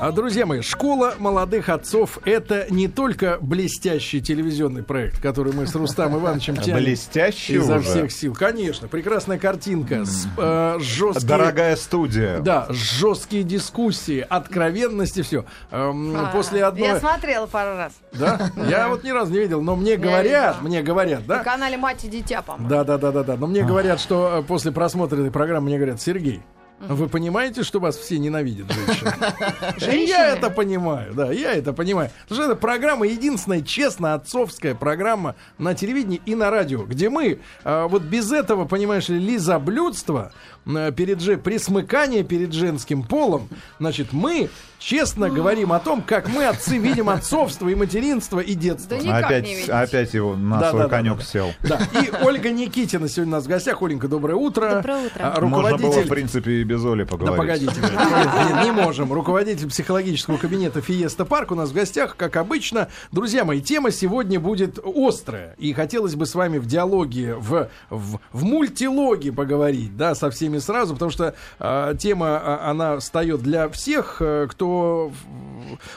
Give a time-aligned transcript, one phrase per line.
[0.00, 5.74] А, друзья мои, «Школа молодых отцов»— это не только блестящий телевизионный проект, который мы с
[5.76, 7.88] Рустам Ивановичем тянем Блестящий изо уже.
[7.88, 8.34] всех сил.
[8.34, 11.28] Конечно, прекрасная картинка, с, э, жесткие...
[11.28, 12.40] Дорогая студия.
[12.40, 15.44] Да, жесткие дискуссии, откровенности, все.
[15.70, 15.92] А,
[16.32, 16.88] после одной...
[16.88, 17.92] Я смотрела пару раз.
[18.14, 18.50] Да?
[18.68, 21.44] Я вот ни разу не видел, но мне говорят, мне говорят, На да?
[21.44, 22.68] канале «Мать и дитя», по-моему.
[22.68, 23.36] Да, да, да, да, да.
[23.36, 26.42] Но мне говорят, что э, после просмотра этой программы мне говорят, Сергей,
[26.80, 30.06] вы понимаете, что вас все ненавидят, женщины?
[30.06, 32.10] Я это понимаю, да, я это понимаю.
[32.22, 37.40] Потому что эта программа единственная честно отцовская программа на телевидении и на радио, где мы
[37.64, 40.32] э, вот без этого, понимаешь ли, лизоблюдства,
[40.64, 46.76] перед же, присмыкание перед женским полом, значит, мы честно говорим о том, как мы отцы
[46.76, 48.98] видим отцовство и материнство и детство.
[49.02, 51.24] Да Опять, опять его на Да, свой да, да, конек да, да.
[51.24, 51.52] сел.
[51.62, 53.80] Да, и Ольга Никитина сегодня у нас в гостях.
[53.82, 54.74] Оленька, доброе утро.
[54.76, 55.20] Доброе утро.
[55.22, 56.08] А, Можно было, в Руководитель...
[56.10, 57.38] принципе, и без Оли Да поговорить.
[57.38, 58.30] погодите, говорит.
[58.50, 59.12] Нет, не можем.
[59.12, 62.88] Руководитель психологического кабинета Фиеста Парк у нас в гостях, как обычно.
[63.10, 65.54] Друзья мои, тема сегодня будет острая.
[65.58, 70.53] И хотелось бы с вами в диалоге, в, в, в мультилоге поговорить, да, со всеми
[70.60, 75.12] сразу, потому что а, тема, а, она встает для всех, э, кто,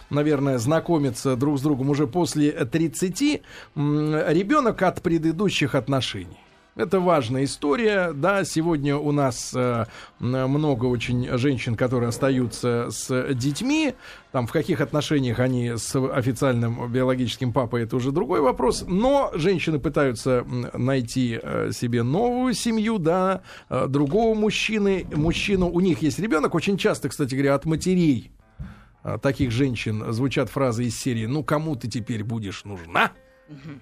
[0.10, 3.44] наверное, знакомится друг с другом уже после 30.
[3.76, 6.38] М, Ребенок от предыдущих отношений.
[6.78, 8.14] Это важная история.
[8.14, 9.86] Да, сегодня у нас э,
[10.20, 13.96] много очень женщин, которые остаются с детьми.
[14.32, 18.86] Там в каких отношениях они с официальным биологическим папой, это уже другой вопрос.
[18.88, 25.08] Но женщины пытаются найти э, себе новую семью, да, э, другого мужчины.
[25.16, 26.54] Мужчину, у них есть ребенок.
[26.54, 28.30] Очень часто, кстати говоря, от матерей
[29.04, 33.14] э, таких женщин звучат фразы из серии «Ну, кому ты теперь будешь нужна?»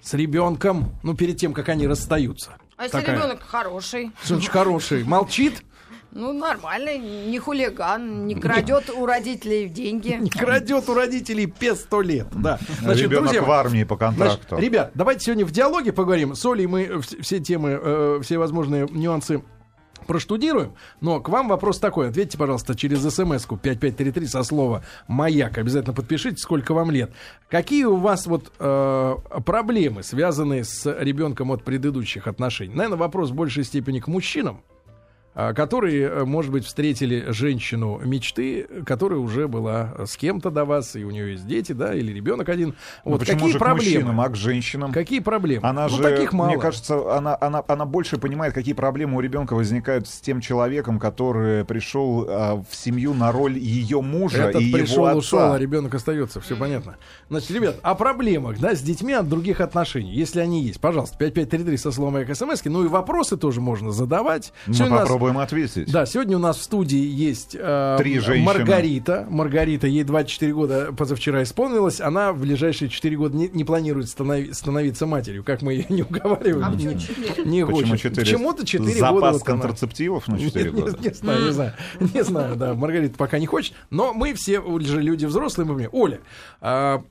[0.02, 2.56] С ребенком, ну, перед тем, как они расстаются.
[2.76, 3.16] А если Такая.
[3.16, 4.12] ребенок хороший?
[4.24, 5.04] Значит хороший?
[5.04, 5.62] Молчит,
[6.12, 10.16] Ну, нормально, не хулиган, не крадет у родителей деньги.
[10.20, 12.26] не крадет у родителей пес сто лет.
[12.32, 12.58] Да.
[12.82, 14.56] Ребенок друзья в армии по значит, контракту.
[14.58, 16.34] ребят, давайте сегодня в диалоге поговорим.
[16.34, 19.42] С Олей мы э, вс- все темы, э, все возможные нюансы
[20.06, 20.74] проштудируем.
[21.00, 22.08] Но к вам вопрос такой.
[22.08, 25.58] Ответьте, пожалуйста, через смс-ку 5533 со слова «Маяк».
[25.58, 27.12] Обязательно подпишите, сколько вам лет.
[27.48, 32.74] Какие у вас вот э, проблемы, связанные с ребенком от предыдущих отношений?
[32.74, 34.62] Наверное, вопрос в большей степени к мужчинам.
[35.38, 40.96] А, которые, э, может быть, встретили женщину мечты, которая уже была с кем-то до вас,
[40.96, 42.74] и у нее есть дети, да, или ребенок один.
[43.04, 43.94] Ну, Вот почему какие же к проблемы?
[43.96, 44.92] мужчинам, а к женщинам?
[44.92, 45.68] Какие проблемы?
[45.68, 46.48] Она ну, же, таких мало.
[46.48, 50.98] мне кажется, она, она, она больше понимает, какие проблемы у ребенка возникают с тем человеком,
[50.98, 55.54] который пришел а, в семью на роль ее мужа Этот и пришел, его ушел, отца.
[55.54, 56.40] а ребенок остается.
[56.40, 56.96] Все понятно.
[57.28, 60.80] Значит, ребят, о проблемах, да, с детьми от других отношений, если они есть.
[60.80, 64.54] Пожалуйста, 5533 со словом смс Ну и вопросы тоже можно задавать.
[64.66, 65.90] Мы Сегодня нас- попробуем ответить.
[65.92, 68.44] Да, сегодня у нас в студии есть э, Три женщины.
[68.46, 69.26] Маргарита.
[69.28, 72.00] Маргарита, ей 24 года позавчера исполнилось.
[72.00, 76.02] Она в ближайшие 4 года не, не планирует станови- становиться матерью, как мы ее не
[76.02, 76.64] уговариваем.
[76.66, 77.44] А не, почему четыре?
[77.44, 77.98] не Почему хочет.
[78.02, 78.20] четыре?
[78.22, 79.32] Почему-то 4 Запас года.
[79.32, 79.60] вот она.
[79.60, 80.98] контрацептивов на 4 Не- не- года.
[81.02, 81.72] Не, знаю, не знаю.
[82.14, 82.74] Не знаю, да.
[82.74, 83.74] Маргарита пока не хочет.
[83.90, 85.66] Но мы все уже люди взрослые.
[85.66, 85.88] Мы.
[85.92, 86.20] Оля,
[86.60, 87.02] а,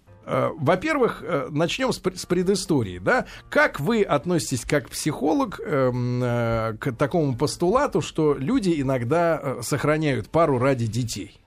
[0.57, 3.25] во-первых, э, начнем с, пр- с предыстории, да?
[3.49, 10.29] Как вы относитесь как психолог эм, э, к такому постулату, что люди иногда э, сохраняют
[10.29, 11.39] пару ради детей?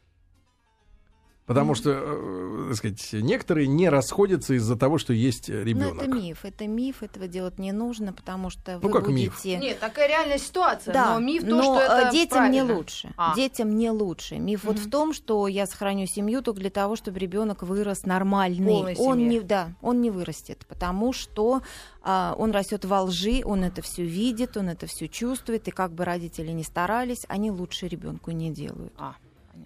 [1.48, 6.02] Потому что, э, так сказать, некоторые не расходятся из-за того, что есть Ну, ребенок.
[6.02, 9.34] это миф, это миф, этого делать не нужно, потому что Ну, вы как миф?
[9.42, 9.56] будете...
[9.58, 10.92] Нет, такая реальная ситуация.
[10.92, 12.76] Да, но миф то, но, что это э, детям не правильно.
[12.76, 13.12] лучше.
[13.16, 13.34] А.
[13.34, 14.36] Детям не лучше.
[14.38, 18.66] Миф вот в том, что я сохраню семью только для того, чтобы ребенок вырос нормальный.
[18.66, 19.28] Полной Он семье.
[19.28, 21.62] не, да, он не вырастет, потому что
[22.02, 25.92] а, он растет во лжи, он это все видит, он это все чувствует, и как
[25.92, 28.92] бы родители не старались, они лучше ребенку не делают.
[28.98, 29.14] А,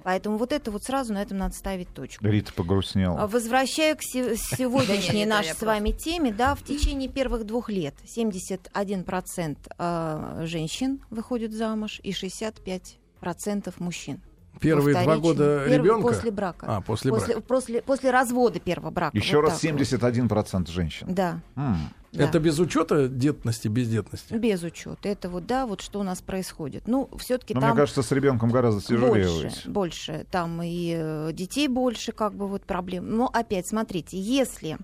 [0.04, 2.26] Поэтому вот это вот сразу на этом надо ставить точку.
[2.26, 3.26] Рита А погрустнела.
[3.26, 9.56] Возвращая к се- сегодняшней нашей с вами теме, да, в течение первых двух лет 71%
[9.78, 14.20] э, женщин выходят замуж и 65% мужчин.
[14.60, 16.08] Первые два года Первый- ребенка?
[16.08, 16.66] После брака.
[16.68, 17.46] А, после, после, брака.
[17.48, 19.16] после, после развода первого брака.
[19.16, 19.80] Еще Вот раз так вот.
[19.80, 21.06] 71% женщин.
[21.10, 21.76] Да, М.
[22.12, 22.24] да.
[22.24, 24.34] Это без учета детности, бездетности?
[24.34, 25.08] без учета.
[25.08, 26.86] Это вот, да, вот что у нас происходит.
[26.86, 29.66] Ну, все-таки там мне кажется, с ребенком гораздо тяжелее больше, быть.
[29.68, 30.26] больше.
[30.30, 33.16] Там и э, детей больше, как бы вот проблем.
[33.16, 34.78] Но опять, смотрите, если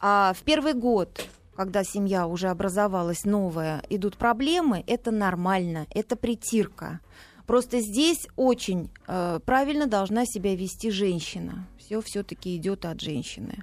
[0.00, 7.00] а, в первый год когда семья уже образовалась новая, идут проблемы, это нормально, это притирка.
[7.52, 11.68] Просто здесь очень э, правильно должна себя вести женщина.
[11.76, 13.58] Все все-таки идет от женщины.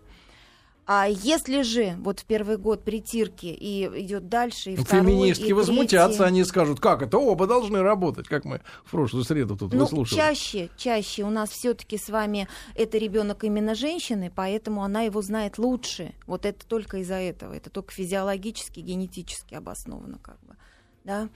[0.85, 5.53] А если же вот в первый год притирки и идет дальше, и второй, Феминистки и
[5.53, 6.23] возмутятся, третий.
[6.23, 10.21] они скажут, как это, оба должны работать, как мы в прошлую среду тут Ну, выслушивали.
[10.21, 15.57] чаще, чаще у нас все-таки с вами это ребенок именно женщины, поэтому она его знает
[15.57, 16.13] лучше.
[16.27, 17.55] Вот это только из-за этого.
[17.55, 20.55] Это только физиологически, генетически обосновано, как бы.
[21.05, 21.27] Да?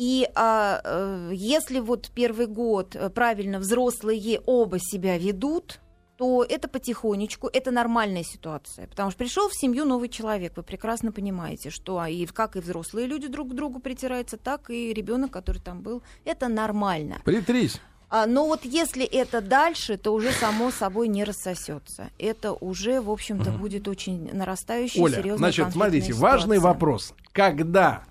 [0.00, 5.78] И а, э, если вот первый год э, правильно взрослые оба себя ведут,
[6.16, 8.86] то это потихонечку, это нормальная ситуация.
[8.86, 12.60] Потому что пришел в семью новый человек, вы прекрасно понимаете, что а, и как и
[12.60, 17.16] взрослые люди друг к другу притираются, так и ребенок, который там был, это нормально.
[17.26, 17.78] Притрись.
[18.08, 22.08] А, но вот если это дальше, то уже само собой не рассосется.
[22.18, 26.72] Это уже, в общем-то, будет очень нарастающая, Оля, серьезная значит, смотрите, важный ситуация.
[26.72, 27.14] вопрос.
[27.32, 28.04] Когда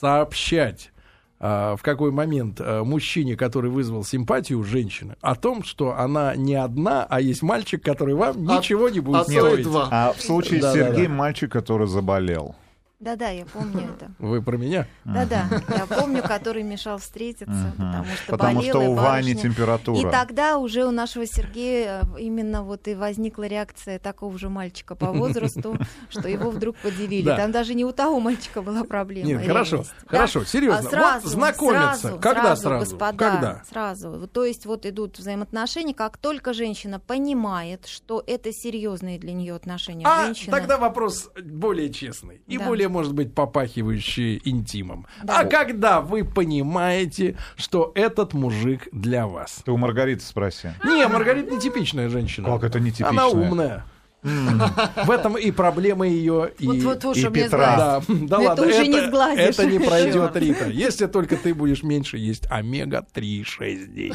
[0.00, 0.90] сообщать
[1.40, 7.06] в какой момент а, мужчине, который вызвал симпатию женщины, о том, что она не одна,
[7.08, 9.66] а есть мальчик, который вам А- ничего не будет а стоить.
[9.72, 10.88] А в случае с Да-да-да.
[10.90, 12.54] Сергеем мальчик, который заболел.
[13.00, 14.12] Да-да, я помню это.
[14.18, 14.86] Вы про меня?
[15.06, 19.98] Да-да, я помню, который мешал встретиться, потому что Потому что у Вани температура.
[19.98, 24.94] И тогда уже у нашего Сергея э, именно вот и возникла реакция такого же мальчика
[24.94, 25.78] по возрасту,
[26.10, 27.24] что его вдруг поделили.
[27.24, 29.26] Там даже не у того мальчика была проблема.
[29.26, 30.80] Нет, хорошо, хорошо, серьезно.
[30.80, 32.18] А сразу, знакомиться.
[32.18, 32.84] Когда сразу?
[32.84, 33.62] Господа, Когда?
[33.70, 34.10] Сразу.
[34.10, 39.54] Вот, То есть вот идут взаимоотношения, как только женщина понимает, что это серьезные для нее
[39.54, 40.50] отношения А женщины.
[40.50, 45.06] тогда вопрос более честный и более, может быть, попахивающий интимом.
[45.22, 45.40] Да.
[45.40, 49.62] А когда вы понимаете, что этот мужик для вас?
[49.64, 50.70] Ты у Маргариты спроси.
[50.84, 52.48] Не, Маргарита нетипичная женщина.
[52.48, 53.10] Как это нетипичная?
[53.10, 53.84] Она умная.
[54.22, 56.66] В этом и проблема ее, и...
[57.30, 57.76] Петра.
[57.76, 59.40] Да, да Это ладно, уже не сглазишь.
[59.40, 60.68] это не пройдет, Рита.
[60.68, 64.12] Если только ты будешь меньше есть омега-3, 6 дней.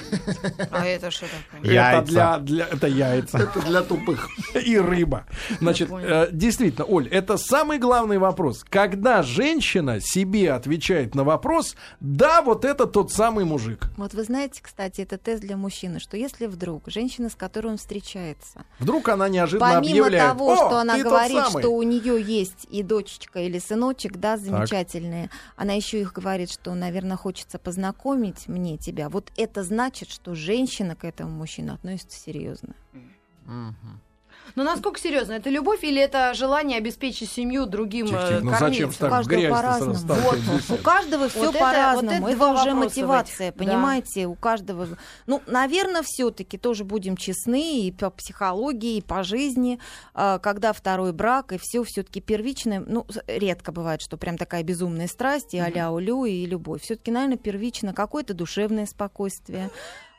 [0.71, 1.73] А это что такое?
[1.73, 1.97] Яйца.
[1.97, 3.37] Это для, для это яйца.
[3.39, 4.29] Это для тупых.
[4.55, 5.25] и рыба.
[5.59, 8.63] Значит, э, действительно, Оль, это самый главный вопрос.
[8.67, 13.87] Когда женщина себе отвечает на вопрос, да, вот это тот самый мужик.
[13.97, 17.77] Вот вы знаете, кстати, это тест для мужчины, что если вдруг женщина, с которой он
[17.77, 21.61] встречается, Вдруг она неожиданно помимо объявляет, того, «О, что она говорит, самый».
[21.61, 26.73] что у нее есть и дочечка или сыночек, да, замечательные, она еще их говорит, что,
[26.73, 29.09] наверное, хочется познакомить мне тебя.
[29.09, 32.75] Вот это значит, что женщина к этому мужчине относится серьезно.
[34.55, 35.33] Ну насколько серьезно?
[35.33, 39.09] Это любовь или это желание обеспечить семью другим Тихо, э, тихо, ну зачем ж так
[39.09, 39.93] У каждого грязь по-разному.
[40.21, 40.39] Вот,
[40.69, 42.07] у каждого все Вот это- по-разному.
[42.21, 43.65] вот это это уже мотивация, этих, да.
[43.65, 44.27] понимаете?
[44.27, 44.87] У каждого.
[45.27, 49.79] Ну, наверное, все-таки тоже будем честны и по психологии, и по жизни,
[50.13, 52.83] а, когда второй брак и все все-таки первичное.
[52.85, 56.81] Ну, редко бывает, что прям такая безумная страсть и аля улю и любовь.
[56.83, 59.69] Все-таки, наверное, первично какое-то душевное спокойствие,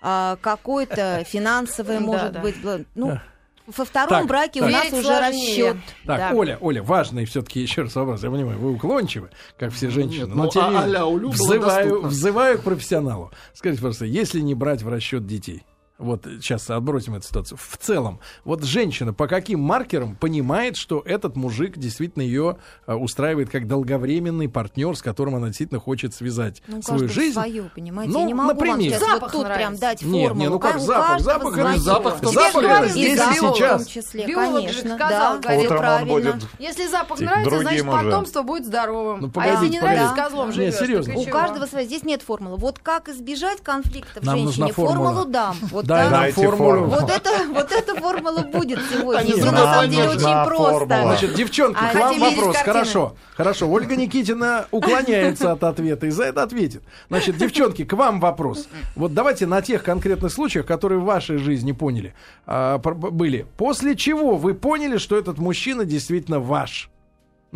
[0.03, 2.57] а, какое-то финансовое, может быть.
[2.95, 3.23] Ну, Да.
[3.67, 4.69] Во втором Так, браке так.
[4.69, 5.71] у нас Верить уже сложнее.
[5.71, 5.77] расчет.
[6.07, 6.31] Так, Да.
[6.35, 8.23] Оля, Оля, важный все-таки еще раз вопрос.
[8.23, 10.27] Я понимаю, вы уклончивы, как все женщины.
[10.27, 12.09] Нет, но ну, тем не а менее, а-ля Улю было взываю, доступно.
[12.09, 13.33] взываю к профессионалу.
[13.55, 15.65] Скажите, просто, если не брать в расчет детей,
[15.99, 17.59] вот сейчас отбросим эту ситуацию.
[17.61, 23.49] В целом, вот женщина по каким маркерам понимает, что этот мужик действительно ее э, устраивает
[23.51, 27.33] как долговременный партнер, с которым она действительно хочет связать Ну, свою жизнь?
[27.33, 28.13] свое, понимаете?
[28.13, 28.91] Ну, Я не могу например.
[28.93, 29.59] вам Запах вот тут нравится.
[29.69, 30.41] прям дать Нет, формулу.
[30.45, 31.21] не, ну как запах?
[31.21, 32.69] Запах это- запах в том Запах числе.
[32.69, 33.83] это здесь и сейчас.
[33.83, 35.39] В том числе, Биолог же конечно, сказал, да.
[35.41, 36.13] говорит, Утром он правильно.
[36.33, 37.91] будет Если запах Типа, нравится, значит уже.
[37.91, 39.21] потомство будет здоровым.
[39.21, 40.75] Ну, а погодите, если не нравится, с козлом живешь.
[40.75, 41.15] серьезно.
[41.15, 41.87] так и У каждого своя.
[41.87, 42.57] Здесь нет формулы.
[42.59, 44.73] Вот как избежать конфликтов Нам нужна женщине?
[44.75, 44.97] формула.
[45.09, 45.57] Формулу дам.
[45.71, 46.87] Вот Дай нам формулу.
[46.87, 49.33] Вот это, вот эта формула будет сегодня.
[49.33, 50.57] Все на самом деле очень просто.
[50.57, 51.03] формула.
[51.03, 52.57] Значит, девчонки, А к вам хотели вопрос.
[52.57, 53.71] Хорошо, хорошо.
[53.71, 56.83] Ольга Никитина уклоняется от ответа и за это ответит.
[57.09, 58.69] Значит, девчонки, к вам вопрос.
[58.95, 62.15] Вот давайте на тех конкретных случаях, которые в вашей жизни поняли,
[62.47, 63.47] а, были.
[63.57, 66.91] После чего вы поняли, что этот мужчина действительно ваш?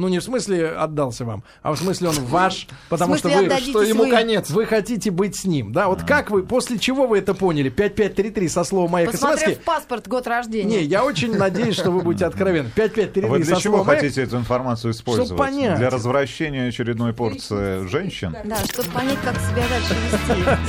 [0.01, 3.51] Ну, не в смысле отдался вам, а в смысле он ваш, потому что вы...
[3.61, 4.11] Что ему вы?
[4.11, 4.49] конец.
[4.49, 5.89] Вы хотите быть с ним, да?
[5.89, 7.69] Вот как вы, после чего вы это поняли?
[7.69, 10.79] 5533 со словом «Маяк» Посмотрев смс паспорт год рождения.
[10.79, 12.71] Не, я очень надеюсь, что вы будете откровенны.
[12.75, 15.37] 5533 Вы для чего хотите эту информацию использовать?
[15.37, 15.77] понять.
[15.77, 18.35] Для развращения очередной порции женщин?
[18.45, 19.95] Да, чтобы понять, как себя дальше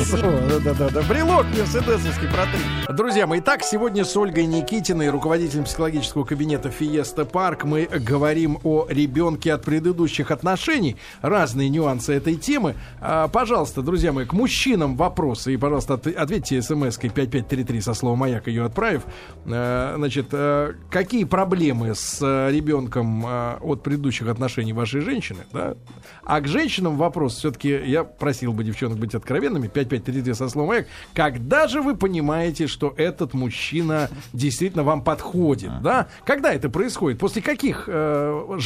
[0.04, 0.62] вести.
[0.66, 2.60] Да-да-да, брелок мерседесовский протри.
[2.94, 8.88] Друзья мои, итак, сегодня с Ольгой Никитиной, руководителем психологического кабинета Фиеста Парк, мы говорим о
[8.90, 12.76] ребенке ребенке от предыдущих отношений, разные нюансы этой темы.
[13.00, 15.54] А, пожалуйста, друзья мои, к мужчинам вопросы.
[15.54, 19.04] И, пожалуйста, от- ответьте смс-кой 5533 со словом «Маяк», ее отправив.
[19.46, 25.76] Э, Значит, э, какие проблемы с э, ребенком э, от предыдущих отношений вашей женщины, да?
[26.24, 30.88] А к женщинам вопрос все-таки, я просил бы девчонок быть откровенными, 5533 со словом «Маяк».
[31.14, 36.08] Когда же вы понимаете, что этот мужчина действительно вам подходит, да?
[36.26, 37.20] Когда это происходит?
[37.20, 38.58] После каких э,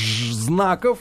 [0.45, 0.99] знаков,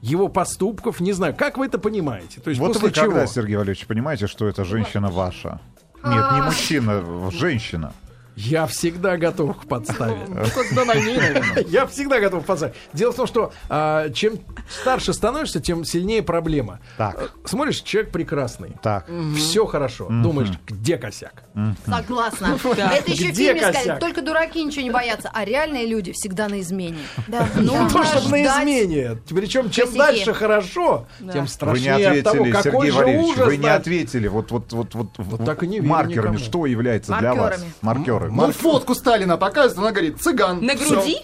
[0.00, 2.40] его поступков, не знаю, как вы это понимаете?
[2.40, 3.06] То есть Вот после вы чего?
[3.06, 5.60] когда, Сергей Валерьевич, понимаете, что это женщина ваша?
[6.04, 7.92] Нет, не мужчина, женщина.
[8.36, 10.14] Я всегда готов к подставе.
[10.28, 11.64] Ней, наверное.
[11.66, 12.76] Я всегда готов подставить.
[12.92, 14.34] Дело в том, что а, чем
[14.70, 16.78] старше становишься, тем сильнее проблема.
[16.96, 17.16] Так.
[17.20, 18.76] Э, Смотришь, человек прекрасный.
[18.80, 19.10] Так.
[19.36, 20.06] Все хорошо.
[20.08, 21.42] Думаешь, где косяк?
[21.86, 22.58] Согласна.
[22.64, 24.00] Это еще в фильме сказали, косяк?
[24.00, 26.98] только дураки ничего не боятся, а реальные люди всегда на измене.
[27.26, 27.48] Да.
[27.56, 29.18] Ну, Не то, чтобы на измене.
[29.28, 33.68] Причем, чем дальше хорошо, тем Вы не страшнее от того, ответили, Сергей Валерьевич, вы не
[33.68, 34.28] ответили.
[34.28, 37.64] Вот, вот, вот, вот, не маркерами что является для вас?
[37.82, 38.30] Маркерами.
[38.30, 38.30] Маркеры.
[38.32, 40.64] Ну, фотку Сталина показывает, она говорит, цыган.
[40.64, 41.18] На груди?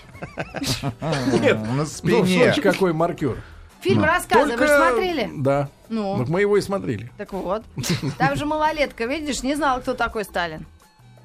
[1.40, 1.58] Нет.
[1.74, 2.24] На Ну, спине.
[2.24, 3.36] смотрите, какой маркер.
[3.84, 5.30] Фильм рассказывай, вы же смотрели?
[5.36, 5.68] Да.
[5.88, 6.16] Ну.
[6.16, 7.12] Вот мы его и смотрели.
[7.18, 7.62] Так вот.
[8.18, 10.66] Там же малолетка, видишь, не знала, кто такой Сталин.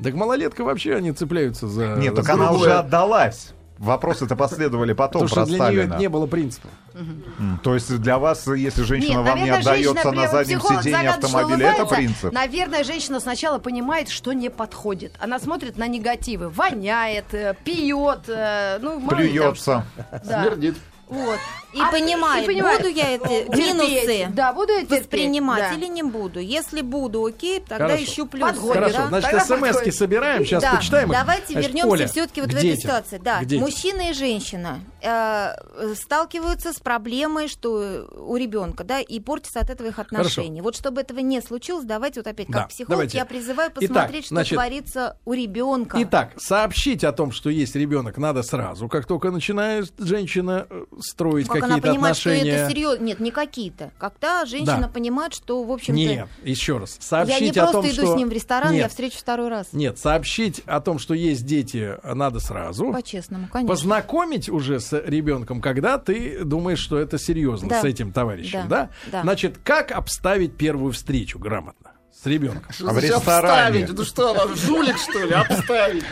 [0.03, 1.95] Так малолетка вообще они цепляются за...
[1.95, 3.53] Нет, так она уже отдалась.
[3.77, 5.93] Вопросы-то последовали потом Потому что про для нее Сталина.
[5.93, 6.67] это не было принципа.
[6.95, 11.09] М, То есть для вас, если женщина Нет, вам не женщина, отдается на заднем сиденье
[11.11, 12.33] автомобиля, это принцип.
[12.33, 15.13] Наверное, женщина сначала понимает, что не подходит.
[15.21, 19.85] Она смотрит на негативы, воняет, э, пьет, э, ну, Плюется.
[19.95, 20.19] что.
[20.25, 20.43] Да.
[20.43, 20.75] Смердит.
[21.07, 21.39] Вот.
[21.71, 23.57] И А- понимает, и понимает, буду я эти терпеть.
[23.59, 25.01] минусы Да, буду я терпеть.
[25.01, 25.73] воспринимать да.
[25.75, 26.39] или не буду.
[26.39, 28.03] Если буду, окей, тогда Хорошо.
[28.03, 28.47] ищу плюсы.
[28.53, 29.07] Подходит, Хорошо, да?
[29.07, 29.95] значит, подходит.
[29.95, 31.09] собираем, сейчас Да, почитаем.
[31.09, 33.21] Давайте Значит, вернемся все-таки вот в эту ситуацию.
[33.21, 39.69] Да, мужчина и женщина э, сталкиваются с проблемой, что у ребенка, да, и портятся от
[39.69, 40.61] этого их отношения.
[40.63, 43.17] Вот чтобы этого не случилось, давайте вот опять как Да, психолог давайте.
[43.17, 45.97] я призываю Итак, посмотреть, что значит, творится у ребенка.
[46.01, 51.47] Итак, сообщить о том, что есть ребенок, надо сразу, как только начинает женщина э, строить
[51.61, 52.55] как она понимает, что отношения.
[52.55, 53.03] это серьезно.
[53.03, 53.91] Нет, не какие-то.
[53.97, 54.87] Когда женщина Да.
[54.87, 56.95] понимает, что, в общем-то, Нет, еще раз.
[56.99, 58.13] я Сообщить не о просто том, иду что...
[58.13, 59.67] с ним в ресторан, Нет, я встречу второй раз.
[59.71, 62.91] Нет, сообщить о том, что есть дети, надо сразу.
[62.91, 63.73] По-честному, конечно.
[63.73, 67.81] Познакомить уже с ребенком, когда ты думаешь, что это серьезно Да.
[67.81, 68.89] с этим товарищем, да?
[69.05, 69.21] Да, да.
[69.23, 71.88] Значит, как обставить первую встречу грамотно
[72.21, 72.71] с ребенком?
[72.73, 73.83] Что А в ресторане?
[73.83, 73.97] обставить?
[73.97, 76.03] Ну что, она жулик, что ли, обставить?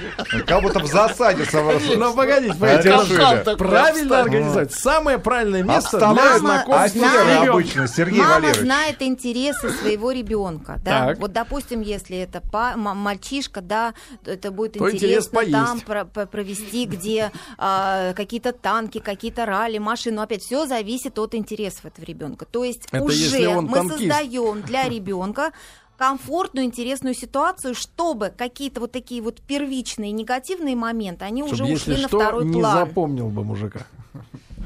[0.45, 1.97] Как будто в засаде собрался.
[1.97, 4.71] Ну, погодите, погодите, правильно организовать.
[4.73, 7.07] Самое правильное место для знакомства
[7.41, 11.13] обычно, Сергей Мама знает интересы своего ребенка, да.
[11.17, 12.41] Вот, допустим, если это
[12.77, 20.17] мальчишка, да, то это будет интересно там провести, где а, какие-то танки, какие-то ралли, машины.
[20.17, 22.45] Но опять все зависит от интересов этого ребенка.
[22.45, 25.51] То есть уже мы создаем для ребенка
[25.97, 31.91] комфортную, интересную ситуацию, чтобы какие-то вот такие вот первичные негативные моменты, они уже Чтобы, если
[31.91, 32.87] ушли на что, второй не план.
[32.87, 33.87] запомнил бы мужика.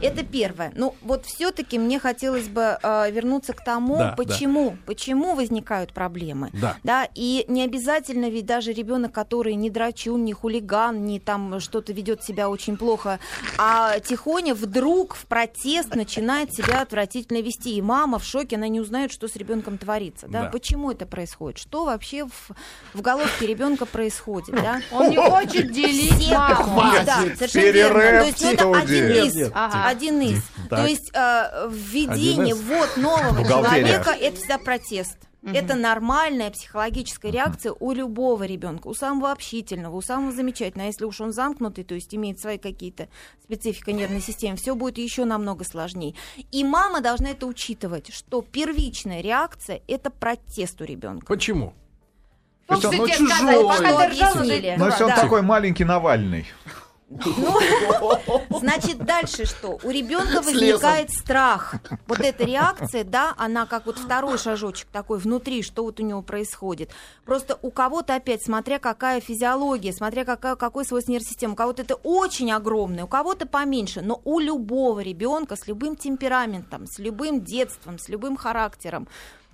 [0.02, 0.72] Это первое.
[0.76, 6.50] Ну, вот все-таки мне хотелось бы э, вернуться к тому, Да, почему, почему возникают проблемы.
[6.54, 6.78] Да.
[6.84, 11.94] Да, и не обязательно ведь даже ребенок, который не драчун, не хулиган, не там что-то
[11.94, 13.20] ведет себя очень плохо,
[13.58, 17.76] а тихоня вдруг в протест начинает себя отвратительно вести.
[17.76, 20.28] И мама в шоке, она не узнает, что с ребенком творится.
[20.28, 20.44] Да?
[20.44, 20.50] Да.
[20.50, 21.60] Почему это происходит?
[21.60, 22.52] Что вообще в,
[22.94, 24.56] в головке ребенка происходит?
[24.56, 24.82] Да?
[24.92, 26.82] Он не хочет делить маму.
[27.06, 28.02] Да, совершенно верно.
[28.02, 29.52] То есть, ну, это один из.
[29.54, 29.91] Ага.
[29.92, 30.42] Один из.
[30.70, 30.80] Так.
[30.80, 35.18] То есть э, введение, ввод нового человека это всегда протест.
[35.44, 40.86] Это нормальная психологическая реакция у любого ребенка, у самого общительного, у самого замечательного.
[40.86, 43.10] А если уж он замкнутый, то есть имеет свои какие-то
[43.44, 46.14] специфика нервной системы, все будет еще намного сложнее.
[46.52, 51.26] И мама должна это учитывать, что первичная реакция это протест у ребенка.
[51.26, 51.74] Почему?
[52.68, 54.40] То есть Что оно сказали, чужое.
[54.44, 55.16] уже Ну, если он Да.
[55.22, 56.46] такой маленький Навальный.
[58.50, 59.80] Значит, дальше что?
[59.84, 61.76] У ребенка возникает страх.
[62.08, 66.22] Вот эта реакция, да, она как вот второй шажочек такой внутри, что вот у него
[66.22, 66.92] происходит.
[67.26, 71.82] Просто у кого-то опять, смотря какая физиология, смотря какая, какой свойство нервной системы, у кого-то
[71.82, 77.42] это очень огромное, у кого-то поменьше, но у любого ребенка с любым темпераментом, с любым
[77.44, 79.08] детством, с любым характером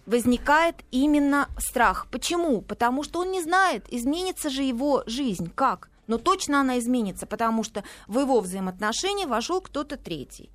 [0.05, 2.07] возникает именно страх.
[2.11, 2.61] Почему?
[2.61, 5.51] Потому что он не знает, изменится же его жизнь.
[5.53, 5.89] Как?
[6.07, 10.49] Но точно она изменится, потому что в его взаимоотношения вошел кто-то третий.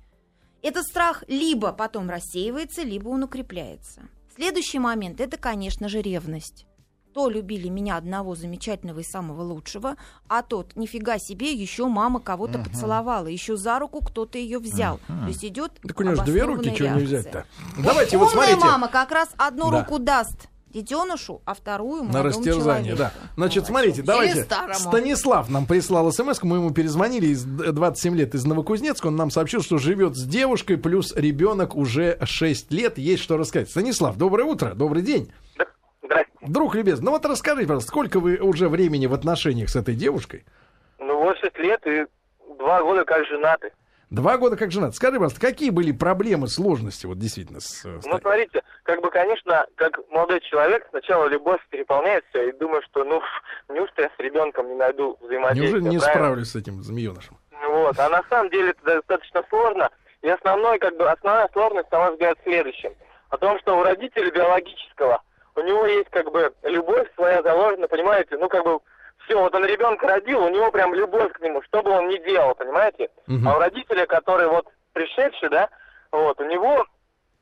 [0.61, 4.03] Этот страх либо потом рассеивается, либо он укрепляется.
[4.35, 6.65] Следующий момент это, конечно же, ревность.
[7.13, 12.57] то любили меня одного замечательного и самого лучшего, а тот, нифига себе, еще мама кого-то
[12.57, 14.97] поцеловала, еще за руку кто-то ее взял.
[15.07, 17.45] То есть идет Так у него же две руки, чего не взять-то?
[17.77, 18.65] Давайте вот Умная смотрите.
[18.65, 19.81] мама как раз одну Да.
[19.81, 23.09] руку даст детенышу, а вторую На растерзание, да.
[23.11, 23.33] человеку.
[23.37, 24.43] Значит, смотрите, Или давайте.
[24.43, 24.73] старому.
[24.79, 29.07] Станислав нам прислал смс, мы ему перезвонили из д- 27 лет из Новокузнецка.
[29.07, 32.97] Он нам сообщил, что живет с девушкой, плюс ребенок уже 6 лет.
[32.97, 33.69] Есть что рассказать.
[33.69, 35.31] Станислав, доброе утро, добрый день.
[36.03, 36.31] Здрасте.
[36.41, 40.43] Друг любезный, ну вот расскажите, пожалуйста, сколько вы уже времени в отношениях с этой девушкой?
[40.99, 42.05] Ну вот 6 лет и
[42.59, 43.71] два года как женаты.
[44.13, 44.93] Два года как женат.
[44.93, 49.65] Скажи, пожалуйста, какие были проблемы, сложности, вот действительно, с, э, Ну, смотрите, как бы, конечно,
[49.73, 53.23] как молодой человек, сначала любовь переполняет все, и думаю, что, ну,
[53.73, 56.13] неужто я с ребенком не найду взаимодействия, Неужели не правильно?
[56.13, 57.39] справлюсь с этим змеенышем?
[57.67, 59.89] Вот, а на самом деле это достаточно сложно,
[60.21, 62.93] и основной, как бы, основная сложность, на мой взгляд, в следующем.
[63.29, 65.23] О том, что у родителя биологического,
[65.55, 68.79] у него есть, как бы, любовь своя заложена, понимаете, ну, как бы,
[69.25, 72.17] все, вот он ребенка родил, у него прям любовь к нему, что бы он ни
[72.25, 73.09] делал, понимаете?
[73.27, 73.47] Мгм.
[73.47, 75.69] А у родителя, который вот пришедший, да,
[76.11, 76.85] вот, у него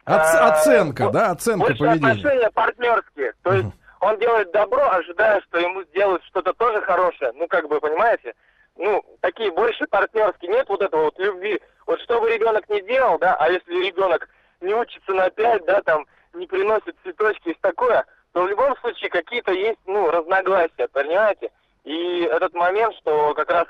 [0.05, 2.11] Оц- А, оценка, бо- да, оценка больше поведения.
[2.11, 3.33] отношения партнерские.
[3.43, 3.73] То есть Мгм.
[4.01, 7.31] он делает добро, ожидая, что ему сделают что-то тоже хорошее.
[7.35, 8.33] Ну, как бы, понимаете?
[8.77, 10.51] Ну, такие больше партнерские.
[10.51, 11.61] Нет вот этого вот любви.
[11.85, 14.27] Вот что бы ребенок не делал, да, а если ребенок
[14.59, 19.09] не учится на пять, да, там, не приносит цветочки и такое, то в любом случае
[19.11, 21.51] какие-то есть, ну, разногласия, понимаете?
[21.83, 23.65] И этот момент, что как раз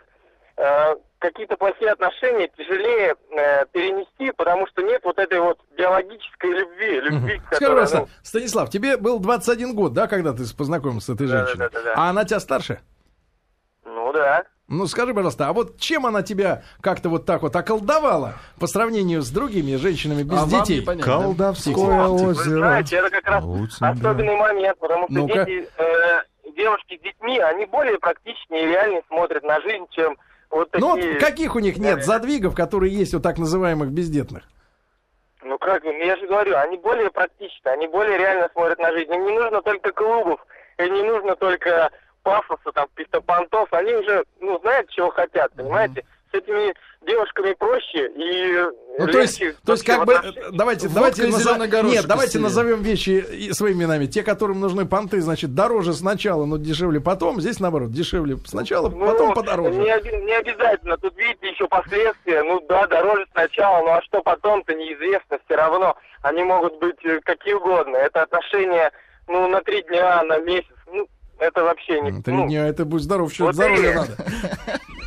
[0.57, 6.99] э, какие-то плохие отношения тяжелее э, перенести, потому что нет вот этой вот биологической любви,
[7.01, 11.15] любви, Скажи, которая, пожалуйста, ну, Станислав, тебе был 21 год, да, когда ты познакомился с
[11.15, 11.69] этой Да, женщиной?
[11.71, 11.93] да, да, да.
[11.95, 12.81] А она тебя старше?
[13.85, 14.43] ну да.
[14.67, 19.21] Ну, скажи, пожалуйста, а вот чем она тебя как-то вот так вот околдовала по сравнению
[19.21, 20.79] с другими женщинами без А вам детей?
[20.79, 21.21] непонятно, да?
[21.23, 22.57] Колдовское Вы озеро.
[22.57, 25.43] знаете, это как раз Луцин, особенный момент, потому что Ну-ка.
[25.45, 26.21] дети, э,
[26.55, 30.17] девушки с детьми, они более практичнее и реальнее смотрят на жизнь, чем
[30.49, 31.13] вот Ну, такие...
[31.13, 34.43] вот каких у них нет задвигов, которые есть у так называемых бездетных?
[35.43, 39.13] Ну как, ну, я же говорю, они более практичны, они более реально смотрят на жизнь.
[39.13, 40.39] Им не нужно только клубов,
[40.77, 41.89] и не нужно только
[42.23, 43.71] пафоса, там, каких-то понтов.
[43.73, 46.05] Они уже, ну, знают, чего хотят, понимаете?
[46.31, 46.73] С этими
[47.05, 48.55] девушками проще и
[48.99, 50.13] Ну, то есть, легче то есть как бы,
[50.51, 54.05] давайте, Водка давайте, горошек нет, давайте назовем вещи своими именами.
[54.05, 57.41] Те, которым нужны понты, значит, дороже сначала, но дешевле потом.
[57.41, 59.79] Здесь, наоборот, дешевле сначала, Ну, потом подороже.
[59.79, 60.97] Не, не обязательно.
[60.97, 62.43] Тут, видите, еще последствия.
[62.43, 65.39] Ну да, дороже сначала, ну а что потом-то неизвестно.
[65.45, 67.97] Все равно они могут быть э, какие угодно.
[67.97, 68.91] Это отношения,
[69.27, 70.67] ну, на три дня, на месяц.
[70.91, 71.07] Ну,
[71.41, 72.21] это вообще не...
[72.21, 74.15] Три ну, дня, это будь здоров, что вот здоровья и- надо.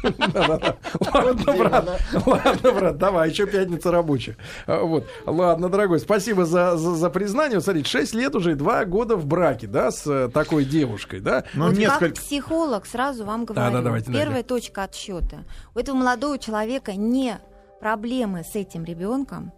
[1.14, 4.37] Ладно, брат, ладно, брат, давай, еще пятница рабочая.
[4.67, 7.56] А, Вот, ладно, дорогой, спасибо за, за, за признание.
[7.56, 11.21] Вот, смотрите, 6 лет уже и 2 года в браке, да, с э, такой девушкой,
[11.21, 11.45] да?
[11.54, 12.08] Ну, вот несколько...
[12.08, 13.73] как психолог сразу вам Да, говорю.
[13.73, 14.23] да, давайте, Надя.
[14.25, 15.45] Первая точка отсчета.
[15.75, 17.39] У этого молодого человека не
[17.80, 19.52] проблемы с этим ребенком,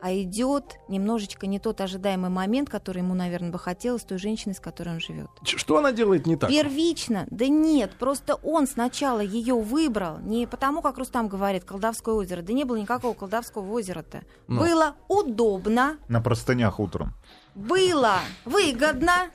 [0.00, 4.60] а идет немножечко не тот ожидаемый момент, который ему, наверное, бы хотелось той женщиной, с
[4.60, 5.28] которой он живет.
[5.42, 6.50] Что она делает не так?
[6.50, 12.42] Первично, да нет, просто он сначала ее выбрал, не потому, как Рустам говорит, колдовское озеро,
[12.42, 14.22] да не было никакого колдовского озера-то.
[14.48, 14.60] Ну.
[14.60, 17.14] Было удобно, На простынях утром.
[17.54, 19.30] было выгодно,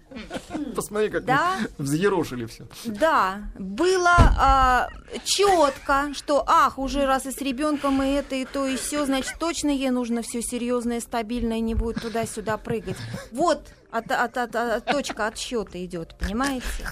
[0.76, 1.56] Посмотри, как Да.
[1.78, 2.66] мы взъерошили все.
[2.84, 4.88] Да, было
[5.24, 9.34] четко, что ах, уже раз и с ребенком и это, и то, и все, значит,
[9.38, 12.96] точно ей нужно все серьезное, стабильное, не будет туда-сюда прыгать.
[13.30, 16.88] Вот от, от- от- от- точка отсчета идет, понимаете?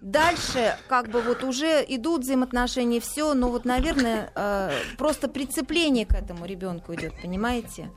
[0.00, 6.12] Дальше, как бы вот уже идут взаимоотношения, все, но вот, наверное, э, просто прицепление к
[6.14, 7.88] этому ребенку идет, понимаете?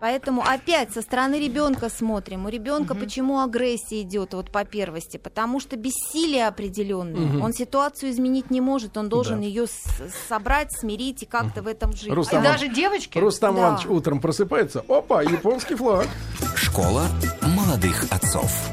[0.00, 2.46] Поэтому опять со стороны ребенка смотрим.
[2.46, 5.16] У ребенка почему агрессия идет вот по первости?
[5.16, 7.20] Потому что бессилие определенное.
[7.26, 7.42] Мгм.
[7.42, 8.96] Он ситуацию изменить не может.
[8.96, 9.46] Он должен Да.
[9.46, 9.66] ее
[10.28, 12.12] собрать, смирить и как-то в этом жить.
[12.12, 13.18] Рустам, И даже девочки...
[13.18, 13.60] Рустам Да.
[13.62, 14.84] Иванович утром просыпается.
[14.88, 16.06] Опа, японский флаг.
[16.54, 17.06] Школа
[17.42, 18.70] молодых отцов.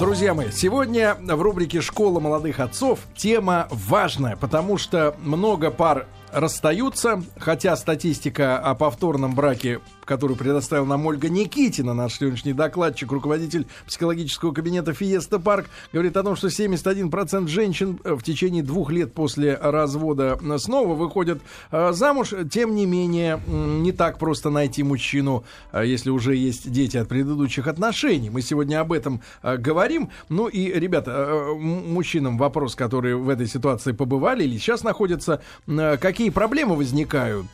[0.00, 7.22] Друзья мои, сегодня в рубрике «Школа молодых отцов» тема важная, потому что много пар расстаются,
[7.38, 14.52] хотя статистика о повторном браке, которую предоставил нам Ольга Никитина, наш сегодняшний докладчик, руководитель психологического
[14.52, 19.54] кабинета Фиеста Парк, говорит о том, что 71% женщин э, в течение двух лет после
[19.56, 22.34] развода э, снова выходят э, замуж.
[22.50, 28.30] Тем не менее, не так просто найти мужчину, если уже есть дети от предыдущих отношений.
[28.30, 30.10] Мы сегодня об этом говорим.
[30.28, 36.76] Ну и, ребята, мужчинам вопрос, которые в этой ситуации побывали или сейчас находятся, какие проблемы
[36.76, 37.46] возникают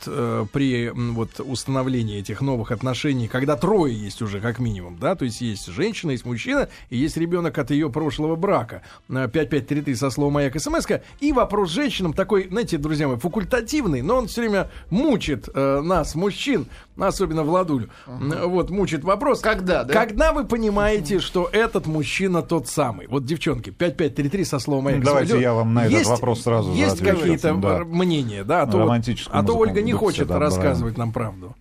[0.51, 5.25] при вот, установлении этих этих новых отношений, когда трое есть уже как минимум, да, то
[5.25, 8.81] есть есть женщина, есть мужчина, и есть ребенок от ее прошлого брака.
[9.09, 10.85] Э, 5533 со словом «Маяк» смс
[11.19, 16.15] И вопрос женщинам такой, знаете, друзья мои, факультативный, но он все время мучит э, нас,
[16.15, 17.89] мужчин, особенно Владулю.
[18.07, 19.41] Э, Вот, мучит вопрос.
[19.41, 19.93] Когда, да?
[19.93, 23.07] Когда вы понимаете, что этот мужчина тот самый?
[23.07, 25.03] Вот, девчонки, 5533 со словом «Маяк».
[25.03, 27.79] Давайте Лё- я вам на этот вопрос сразу Есть какие-то Да.
[27.79, 28.61] э, мнения, да?
[28.63, 30.41] А то, вот- а то Ольга не хочет добавим.
[30.43, 31.55] рассказывать нам правду.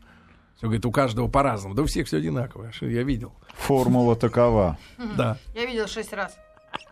[0.58, 1.74] Все говорит, у каждого по-разному.
[1.74, 3.32] Да у всех все одинаково, что я видел.
[3.54, 4.76] Формула такова.
[5.16, 5.38] Да.
[5.54, 6.36] Я видел шесть раз.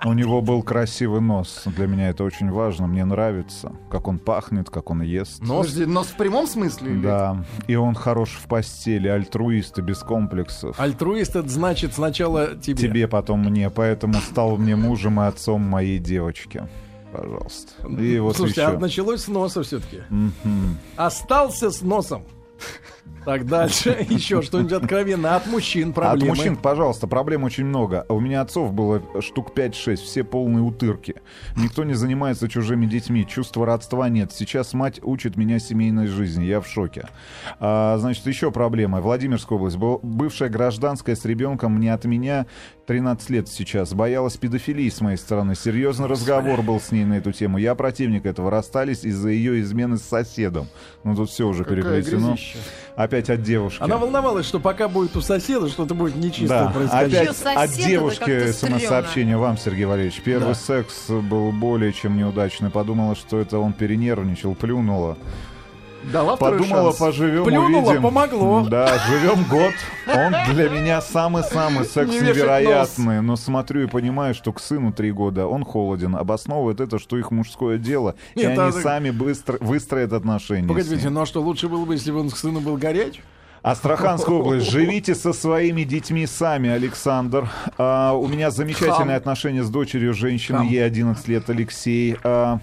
[0.05, 1.63] У него был красивый нос.
[1.67, 2.87] Для меня это очень важно.
[2.87, 5.43] Мне нравится, как он пахнет, как он ест.
[5.43, 6.93] Нос нос в прямом смысле?
[6.93, 10.79] или- Да, и он хорош в постели, альтруист и без комплексов.
[10.79, 12.77] Альтруист это значит сначала тебе.
[12.89, 16.69] Тебе потом мне, поэтому стал мне мужем и отцом моей девочки.
[17.13, 17.73] Пожалуйста.
[18.01, 18.71] И вот Слушайте, еще.
[18.71, 20.03] а началось с носа все-таки.
[20.97, 22.23] Остался с носом.
[23.25, 23.90] Так, дальше.
[24.09, 25.35] Еще что-нибудь откровенно.
[25.35, 26.31] От мужчин проблемы.
[26.31, 28.07] От мужчин, пожалуйста, проблем очень много.
[28.09, 31.16] У меня отцов было штук 5-6, все полные утырки.
[31.57, 34.31] Никто не занимается чужими детьми, чувства родства нет.
[34.33, 37.09] Сейчас мать учит меня семейной жизни, я в шоке.
[37.59, 39.01] А, значит, еще проблема.
[39.01, 39.77] Владимирская область.
[39.77, 42.47] Был- Бывшая гражданская с ребенком не от меня,
[42.87, 43.92] 13 лет сейчас.
[43.92, 45.57] Боялась педофилии с моей стороны.
[45.57, 47.59] Серьезный разговор был с ней на эту тему.
[47.59, 48.53] Я противник этого.
[48.53, 50.69] Расстались из-за ее измены с соседом.
[51.03, 52.29] Ну, тут все уже Какая переплетено.
[52.35, 52.59] грязища.
[52.97, 53.83] Опять от девушки.
[53.83, 57.19] Она волновалась, что пока будет у соседа, что-то будет нечистое Да, происходить.
[57.19, 60.23] опять от девушки смс-сообщение вам, Сергей Валерьевич.
[60.23, 60.55] Первый Да.
[60.55, 62.71] секс был более чем неудачный.
[62.71, 65.19] Подумала, что это он перенервничал, плюнула.
[66.12, 66.99] Дала Подумала, шанс.
[66.99, 68.03] поживем, Плюнула, увидим.
[68.03, 68.66] помогло.
[68.69, 69.73] Да, живем год.
[70.07, 73.21] Он для меня самый-самый секс Не невероятный.
[73.23, 76.14] Но смотрю и понимаю, что к сыну три года он холоден.
[76.14, 78.14] Обосновывает это, что их мужское дело.
[78.35, 80.69] и Нет, они а- сами быстро выстроят отношения.
[80.69, 83.21] Погодите, ну а что, лучше было бы, если бы он к сыну был горяч?
[83.62, 84.71] Астраханская область.
[84.71, 87.51] Живите со своими детьми сами, Александр.
[87.79, 89.16] А, у меня замечательные Хам.
[89.16, 90.69] отношения с дочерью женщины, Хам.
[90.69, 92.16] ей 11 лет, Алексей.
[92.23, 92.61] А,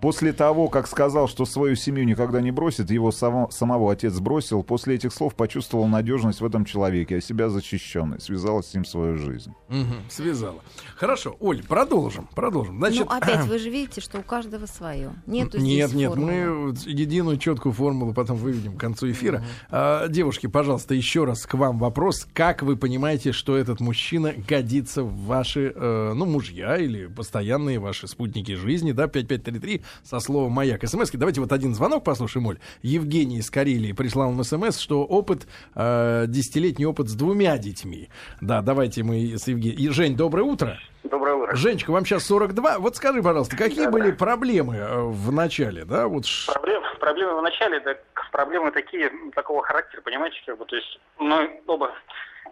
[0.00, 4.62] после того, как сказал, что свою семью никогда не бросит, его само- самого отец бросил,
[4.62, 9.16] после этих слов почувствовал надежность в этом человеке, а себя защищенной, связала с ним свою
[9.18, 9.52] жизнь.
[9.68, 10.60] Мгм, связала.
[10.96, 12.78] Хорошо, Оль, продолжим, продолжим.
[12.78, 15.12] Значит, ну, опять вы же видите, что у каждого свое.
[15.26, 16.32] Нету Нет, здесь нет, формулы.
[16.32, 19.44] мы единую четкую формулу потом выведем к концу эфира.
[19.70, 22.26] А, девушки, пожалуйста, еще раз к вам вопрос.
[22.32, 28.06] Как вы понимаете, что этот мужчина годится в ваши, э, ну, мужья или постоянные ваши
[28.08, 29.57] спутники жизни, да, 5533
[30.02, 30.86] со словом «Маяк».
[30.86, 31.10] СМС.
[31.12, 32.58] Давайте вот один звонок послушаем, Оль.
[32.82, 38.08] Евгений из Карелии прислал нам СМС, что опыт, э, десятилетний опыт с двумя детьми.
[38.40, 39.92] Да, давайте мы с Евгением.
[39.92, 40.78] Жень, доброе утро.
[41.04, 41.56] Доброе утро.
[41.56, 42.78] Женечка, вам сейчас 42.
[42.78, 46.06] Вот скажи, пожалуйста, какие были проблемы э, в начале, да?
[46.08, 47.96] Вот Проблем, проблемы в начале, да,
[48.32, 51.92] проблемы такие, такого характера, понимаете, как бы, то есть, ну, оба,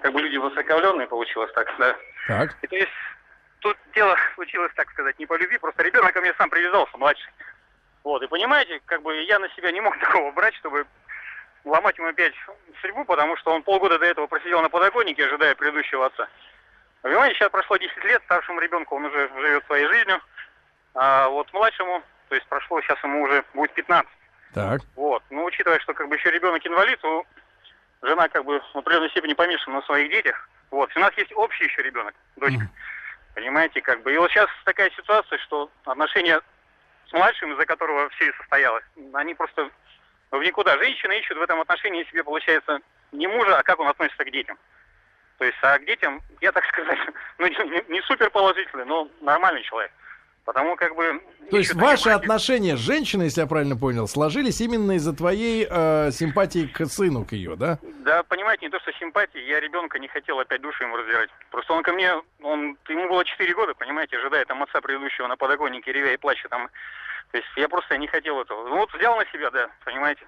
[0.01, 1.97] как бы, люди высоковленные, получилось так, да.
[2.27, 2.57] Так.
[2.63, 2.89] И то есть,
[3.67, 7.31] тут дело случилось, так сказать, не по любви, просто ребенок ко мне сам привязался, младший.
[8.05, 10.87] Вот, и понимаете, как бы, я на себя не мог такого брать, чтобы
[11.65, 12.35] ломать ему опять
[12.81, 16.29] судьбу, потому что он полгода до этого просидел на подоконнике, ожидая предыдущего отца.
[17.03, 20.21] Понимаете, сейчас прошло 10 лет, старшему ребенку он уже живет своей жизнью,
[20.95, 24.09] а вот младшему, то есть прошло, сейчас ему уже будет 15.
[24.55, 24.81] Так.
[24.95, 25.23] Вот.
[25.31, 27.25] Ну, учитывая, что как бы еще ребенок инвалид, то
[28.03, 30.49] жена как бы в определенной степени помешана на своих детях.
[30.71, 30.91] Вот.
[30.97, 32.69] У нас есть общий еще ребенок, дочка.
[33.37, 34.15] Понимаете, как бы.
[34.15, 36.41] И вот сейчас такая ситуация, что отношения
[37.07, 39.71] с младшим, из-за которого все и состоялось, они просто
[40.31, 40.79] в никуда.
[40.79, 42.81] Женщины ищут в этом отношении себе, получается,
[43.13, 44.59] не мужа, а как он относится к детям.
[45.37, 46.99] То есть, а к детям, я так сказать,
[47.39, 49.93] ну, не, не супер положительный, но нормальный человек.
[50.47, 51.21] Потому как бы...
[51.51, 52.23] То есть ваши браки.
[52.23, 57.25] отношения с женщиной, если я правильно понял, сложились именно из-за твоей э, симпатии к сыну,
[57.25, 57.79] к ее, да?
[58.05, 61.31] Да, понимаете, не то, что симпатии, я ребенка не хотел опять душу ему раздирать.
[61.51, 65.37] Просто он ко мне, он, ему было 4 года, понимаете, ожидая там отца предыдущего на
[65.37, 66.69] подоконнике, ревя и плача там.
[67.33, 68.69] То есть я просто не хотел этого.
[68.69, 70.23] Ну вот взял на себя, да, понимаете.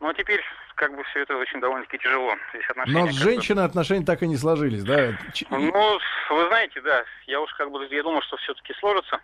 [0.00, 0.42] Ну а теперь
[0.74, 2.34] как бы все это очень довольно-таки тяжело.
[2.52, 5.16] Здесь отношения Но с женщиной отношения так и не сложились, да?
[5.50, 5.98] Ну,
[6.30, 9.20] вы знаете, да, я уж как бы, я думал, что все-таки сложится.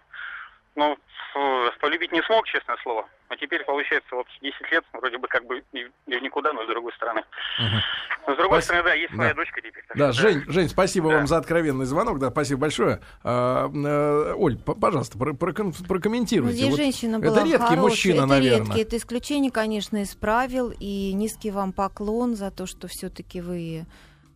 [0.76, 0.96] Но
[1.34, 3.06] э, полюбить не смог, честное слово.
[3.28, 6.92] А теперь, получается, вот 10 лет, вроде бы как бы и, никуда, но с другой
[6.94, 7.22] стороны.
[8.26, 9.16] Но с другой Спас- стороны, да, есть Да.
[9.18, 9.84] моя дочка теперь.
[9.94, 11.16] Да, что Жень, Жень, спасибо Да.
[11.16, 13.00] вам за откровенный звонок, да, спасибо большое.
[13.24, 16.54] А, э, Оль, пожалуйста, про- Ну, прокомментируйте.
[16.56, 17.80] здесь Вот женщина это была редкий хорошая.
[17.80, 18.66] мужчина, это наверное.
[18.66, 18.82] редкий.
[18.82, 20.72] Это исключение, конечно, из правил.
[20.78, 23.86] И низкий вам поклон за то, что все-таки вы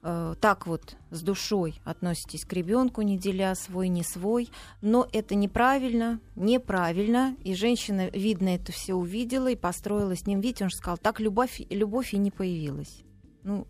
[0.05, 4.51] э, так вот с душой относитесь к ребенку, не деля свой, не свой.
[4.83, 7.37] Но это неправильно, неправильно.
[7.43, 10.40] И женщина, видно, это все увидела и построила с ним.
[10.40, 13.03] Видите, он же сказал, так любовь, любовь и не появилась.
[13.43, 13.67] Ну,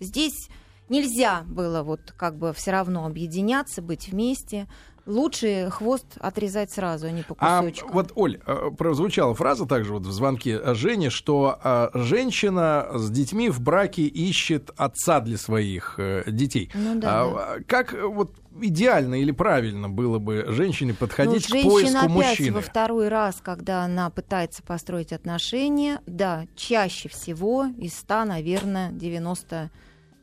[0.00, 0.48] здесь
[0.88, 4.68] нельзя было вот как бы все равно объединяться, быть вместе.
[5.06, 7.90] Лучше хвост отрезать сразу, а не по А кусочкам.
[7.92, 13.48] вот, Оль, э, прозвучала фраза также вот в звонке Жени, что э, женщина с детьми
[13.48, 16.70] в браке ищет отца для своих э, детей.
[16.74, 21.62] Ну да, А, Как э, вот идеально или правильно было бы женщине подходить Ну, к
[21.62, 22.52] поиску опять мужчины?
[22.52, 28.90] во второй раз, когда она пытается построить отношения, да, чаще всего из 100, наверное,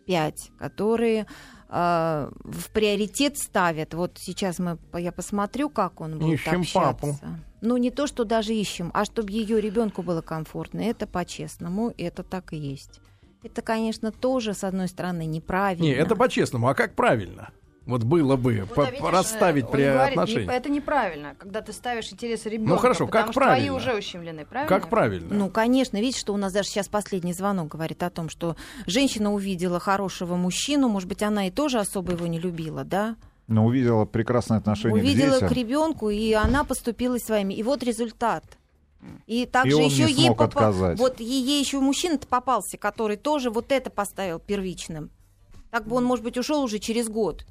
[0.08, 1.28] 95, которые
[1.74, 3.94] э, в приоритет ставят.
[3.94, 6.80] Вот сейчас мы, я посмотрю, как он будет Ищем общаться.
[6.80, 7.20] папу.
[7.62, 10.82] Ну, не то, что даже ищем, а чтобы ее ребенку было комфортно.
[10.82, 13.00] Это по-честному, это так и есть.
[13.42, 15.84] Это, конечно, тоже, с одной стороны, неправильно.
[15.84, 16.68] Не, это по-честному.
[16.68, 17.52] А как правильно?
[17.86, 20.50] Вот было бы Вот, по- а видишь, расставить э, при говорит, отношениях.
[20.52, 22.74] не- это неправильно, когда ты ставишь интересы ребенка.
[22.74, 23.68] Ну, хорошо, как что правильно?
[23.68, 24.70] твои уже ущемлены, правильно?
[24.70, 25.34] Как правильно?
[25.34, 28.56] Ну, конечно, видишь, что у нас даже сейчас последний звонок говорит о том, что
[28.88, 33.18] женщина увидела хорошего мужчину, может быть, она и тоже особо его не любила, да?
[33.48, 35.50] Но увидела прекрасное отношение увидела к детям.
[35.50, 37.54] к ребенку, и она поступила своими.
[37.54, 38.46] И вот результат.
[39.28, 40.98] И также он еще не ей смог попа- отказать.
[40.98, 45.10] Вот ей еще мужчина-то попался, который тоже вот это поставил первичным.
[45.72, 47.46] Так бы он, может быть, ушел уже через год.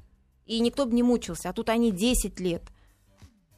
[0.45, 1.49] И никто бы не мучился.
[1.49, 2.63] А тут они 10 лет.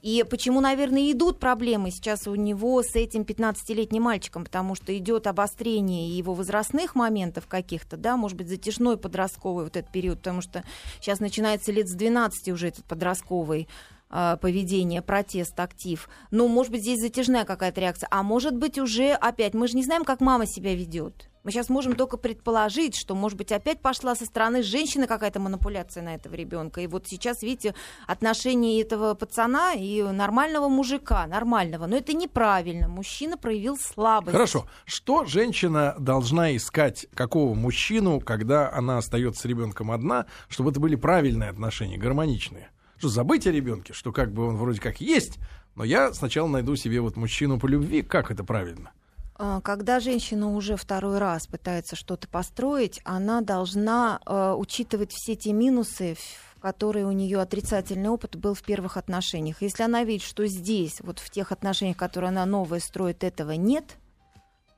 [0.05, 5.25] И почему, наверное, идут проблемы сейчас у него с этим 15-летним мальчиком, потому что идет
[5.25, 10.63] обострение его возрастных моментов каких-то, да, может быть, затяжной подростковый вот этот период, потому что
[11.01, 13.67] сейчас начинается лет с 12 уже этот подростковый
[14.07, 16.07] а, поведение, протест, актив.
[16.29, 18.07] Ну, может быть, здесь затяжная какая-то реакция.
[18.11, 21.29] А может быть, уже опять, мы же не знаем, как мама себя ведет.
[21.45, 26.01] Мы сейчас можем только предположить, что, может быть, опять пошла со стороны женщины какая-то манипуляция
[26.01, 26.81] на этого ребенка.
[26.81, 27.75] И вот сейчас, видите,
[28.07, 31.85] отношения этого пацана и нормального мужика, нормального.
[31.85, 32.87] Но это неправильно.
[32.87, 34.31] Мужчина проявил слабость.
[34.31, 34.65] Хорошо.
[34.85, 40.95] Что женщина должна искать, какого мужчину, когда она остается с ребенком одна, чтобы это были
[40.95, 42.71] правильные отношения, гармоничные?
[42.97, 45.37] Что забыть о ребенке, что как бы он вроде как есть,
[45.75, 48.01] но я сначала найду себе вот мужчину по любви.
[48.01, 48.93] Как это правильно?
[49.37, 55.51] А, Когда женщина уже второй раз пытается что-то построить, она должна э, учитывать все те
[55.51, 56.15] минусы,
[56.61, 59.61] которые у нее отрицательный опыт был в первых отношениях.
[59.61, 63.97] Если она видит, что здесь, вот в тех отношениях, которые она новые строит, этого нет,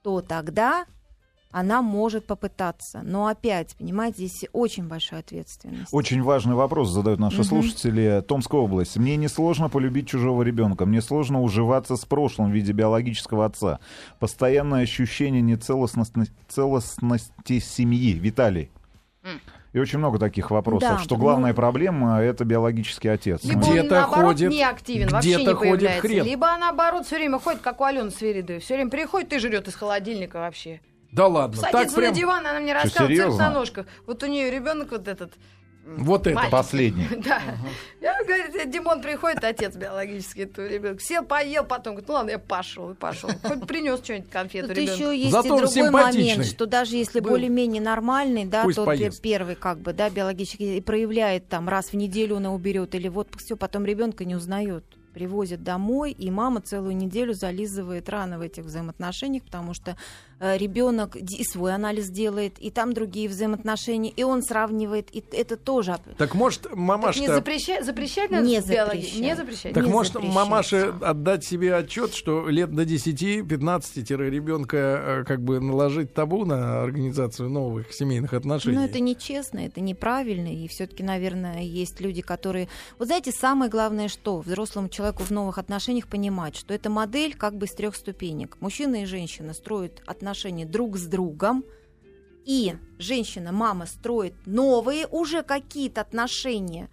[0.01, 0.85] то тогда
[1.51, 3.01] она может попытаться.
[3.03, 5.89] Но опять, понимаете, здесь очень большая ответственность.
[5.93, 7.45] Очень важный вопрос задают наши Мгм.
[7.45, 8.23] слушатели.
[8.27, 8.97] Томская область.
[8.97, 10.85] Мне несложно полюбить чужого ребенка.
[10.85, 13.79] Мне сложно уживаться с прошлым в виде биологического отца.
[14.19, 18.13] Постоянное ощущение нецелостности целостности семьи.
[18.13, 18.71] Виталий.
[19.73, 23.43] И очень много таких вопросов, Да, что ну- главная проблема это биологический отец.
[23.43, 26.07] Либо Мы- он, Где-то наоборот, ходит- не активен, вообще где-то не ходит появляется.
[26.07, 26.25] хрен.
[26.25, 28.59] Либо, наоборот, все время ходит, как у Алены Свиридовой.
[28.61, 30.81] Все время приходит и жрет из холодильника вообще.
[31.17, 32.11] Да ладно, так Садится прям...
[32.11, 33.49] на диван, она мне серьезно?
[33.49, 33.87] на ножках.
[34.05, 35.33] Вот у нее ребенок вот этот.
[35.87, 36.51] Вот это мальчик.
[36.51, 37.07] Последний.
[37.23, 37.41] Да.
[38.01, 41.01] Я, говорит, Димон приходит, отец биологический этого ребенка.
[41.01, 43.29] Сел, поел, потом говорит, ну ладно, я пошел, и пошел.
[43.41, 44.93] Хоть принес что-нибудь конфету Тут ребенку.
[45.01, 46.29] еще есть Зато и другой симпатичный.
[46.33, 47.31] момент, что даже если Был.
[47.31, 49.21] более-менее нормальный, да, Пусть тот поест.
[49.21, 53.29] первый как бы, да, биологически и проявляет там раз в неделю она уберет или вот
[53.37, 54.83] все, потом ребенка не узнает.
[55.17, 59.97] Привозят домой, и мама целую неделю зализывает раны в этих взаимоотношениях, потому что
[60.39, 65.97] ребенок и свой анализ делает, и там другие взаимоотношения, и он сравнивает, и это тоже
[66.19, 69.19] Так может, Так не мамаша запрещать, запрещать надо Не запрещать.
[69.19, 69.73] Не запрещать.
[69.73, 70.35] Так не может, запрещать.
[70.35, 76.83] мамаше отдать себе отчет, что лет до 10-15 ребенка э, как бы наложить табу на
[76.83, 78.75] организацию новых семейных отношений?
[78.75, 82.67] Ну, это нечестно, это неправильно, и все-таки, наверное, есть люди, которые...
[82.99, 87.57] Вот знаете, самое главное, что взрослому человеку в новых отношениях понимать, что это модель как
[87.57, 88.57] бы с трех ступенек.
[88.59, 91.63] Мужчина и женщина строят отношения друг с другом,
[92.45, 96.89] и женщина, мама строит новые уже какие-то отношения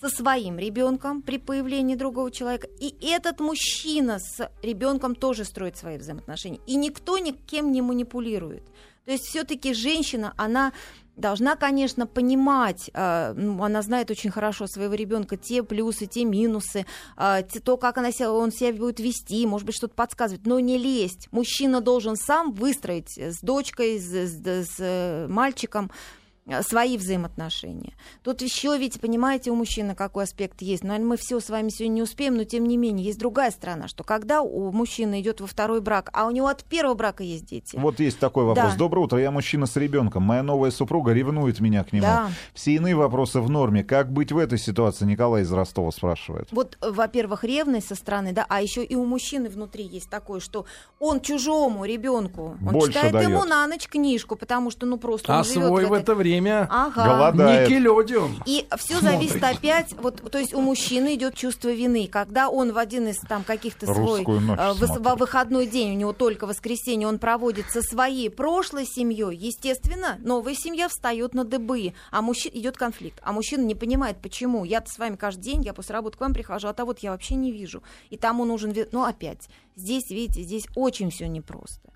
[0.00, 2.68] со своим ребенком при появлении другого человека.
[2.80, 6.60] И этот мужчина с ребенком тоже строит свои взаимоотношения.
[6.66, 8.64] И никто никем не манипулирует.
[9.06, 10.72] То есть все-таки женщина, она
[11.16, 16.84] должна, конечно, понимать, э, ну, она знает очень хорошо своего ребенка, те плюсы, те минусы,
[17.16, 20.76] те- то, как она себя, он себя будет вести, может быть, что-то подсказывать, но не
[20.76, 21.28] лезть.
[21.30, 25.90] Мужчина должен сам выстроить с дочкой, с, с- с, э, мальчиком
[26.62, 27.92] свои взаимоотношения.
[28.22, 30.84] Тут еще ведь, понимаете, у мужчины какой аспект есть.
[30.84, 33.88] Но мы все с вами сегодня не успеем, но тем не менее, есть другая сторона,
[33.88, 37.46] что когда у мужчины идет во второй брак, а у него от первого брака есть
[37.46, 37.76] дети.
[37.76, 38.72] Вот есть такой вопрос.
[38.72, 38.78] Да.
[38.78, 40.22] Доброе утро, я мужчина с ребенком.
[40.22, 42.06] Моя новая супруга ревнует меня к нему.
[42.06, 42.30] Да.
[42.54, 43.82] Все иные вопросы в норме.
[43.82, 45.04] Как быть в этой ситуации?
[45.04, 46.48] Николай из Ростова спрашивает.
[46.52, 50.38] Вот, э, во-первых, ревность со стороны, да, а еще и у мужчины внутри есть такое,
[50.40, 50.64] что
[51.00, 53.48] он чужому ребенку, он Больше читает ему дает.
[53.48, 56.35] на ночь книжку, потому что, ну, просто А он живет свой в этой- это время
[56.70, 57.04] Ага.
[57.04, 57.68] Голодает.
[57.68, 58.42] Никелодиум.
[58.46, 62.78] И все зависит опять, вот, то есть у мужчины идет чувство вины, когда он в
[62.78, 67.66] один из там каких-то свой э, во выходной день, у него только воскресенье, он проводит
[67.70, 73.32] со своей прошлой семьей, естественно, новая семья встает на дыбы, а мужчина идет конфликт, а
[73.32, 74.64] мужчина не понимает, почему.
[74.64, 77.10] Я-то с вами каждый день, я после работы к вам прихожу, а то вот я
[77.10, 81.90] вообще не вижу, и тому нужен, ну опять, здесь, видите, здесь очень все непросто.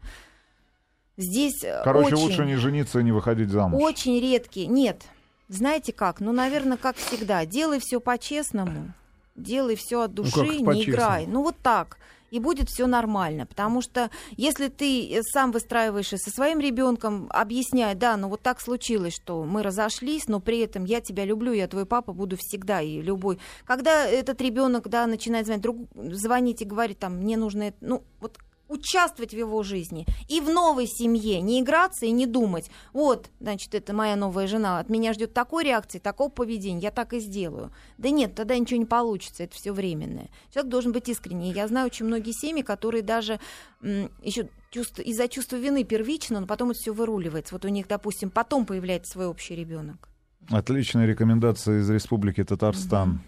[1.21, 2.25] Здесь э, Короче, очень...
[2.25, 3.83] лучше не жениться и не выходить замуж.
[3.83, 4.67] Очень редкие.
[4.67, 5.03] Нет.
[5.49, 6.21] Знаете как?
[6.21, 7.45] Ну, наверное, как всегда.
[7.45, 8.93] Делай все по-честному.
[9.37, 10.83] Делай все от души, Ну, не по-честному?
[10.83, 11.27] играй.
[11.27, 11.99] Ну, вот так.
[12.31, 13.45] И будет все нормально.
[13.45, 18.41] Потому что если ты э, сам выстраиваешь и со своим ребенком, объясняй, да, ну вот
[18.41, 22.37] так случилось, что мы разошлись, но при этом я тебя люблю, я твой папа буду
[22.39, 23.41] всегда и любой.
[23.65, 28.03] Когда этот ребенок, да, начинает звонить, друг, звонить и говорить, там, мне нужно, это», ну,
[28.21, 28.39] вот
[28.71, 33.75] участвовать в его жизни и в новой семье, не играться и не думать, вот, значит,
[33.75, 37.73] это моя новая жена, от меня ждет такой реакции, такого поведения, я так и сделаю.
[37.99, 40.31] Да нет, тогда ничего не получится, это все временное.
[40.53, 41.53] Человек должен быть искренний.
[41.53, 43.41] Я знаю очень многие семьи, которые даже
[44.23, 47.55] еще чувство, из-за чувства вины первично, но потом это все выруливается.
[47.55, 50.09] Вот у них, допустим, потом появляется свой общий ребенок.
[50.49, 53.21] Отличная рекомендация из Республики Татарстан.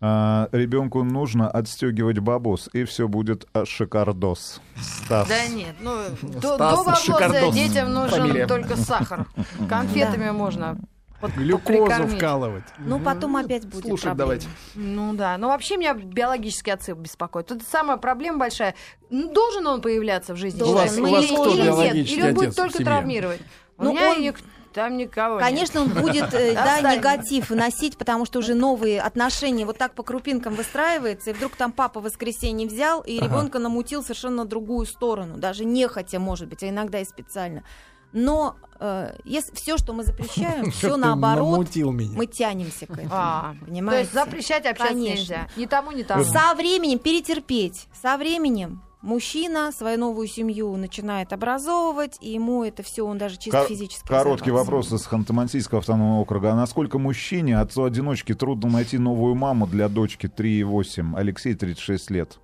[0.00, 4.60] А, ребенку нужно отстегивать бабос, и все будет а, шикардос.
[4.78, 5.26] Стас.
[5.28, 7.54] Да нет, ну, до, Стас до вопроса Шикардос.
[7.54, 8.46] детям нужен Фамилия.
[8.46, 9.26] только сахар.
[9.70, 10.78] Конфетами можно
[11.18, 12.16] под- Глюкозу прикормить.
[12.18, 12.64] вкалывать.
[12.78, 14.18] Ну, потом опять будет Слушать проблема.
[14.18, 14.48] давайте.
[14.74, 17.46] Ну да, но вообще меня биологический отсыл беспокоит.
[17.46, 18.74] Тут самая проблема большая.
[19.08, 20.60] Ну, должен он появляться в жизни?
[20.62, 22.10] У вас- у Ну, вас или, кто или нет?
[22.10, 23.40] Или он будет только травмировать?
[23.78, 24.40] У Ну, меня он- ник-
[24.76, 25.42] там никого нет.
[25.42, 30.02] Конечно, он будет э, да, негатив носить, потому что уже новые отношения вот так по
[30.02, 34.84] крупинкам выстраиваются, и вдруг там папа в воскресенье взял, и ребенка намутил совершенно на другую
[34.84, 37.64] сторону, даже нехотя, может быть, а иногда и специально.
[38.12, 43.08] Но э, если все, что мы запрещаем, все наоборот, мы тянемся к этому.
[43.12, 44.02] А, то понимаете?
[44.02, 45.18] есть запрещать общаться Конечно.
[45.18, 45.48] нельзя.
[45.56, 46.22] Ни тому, ни тому.
[46.22, 47.88] Со временем перетерпеть.
[48.02, 53.58] Со временем мужчина свою новую семью начинает образовывать, и ему это все, он даже чисто
[53.60, 56.52] Кор- физически Короткий вопрос из Ханты-Мансийского автономного округа.
[56.52, 61.16] А насколько мужчине, отцу-одиночке, трудно найти новую маму для дочки 3,8?
[61.16, 62.38] Алексей, 36 лет.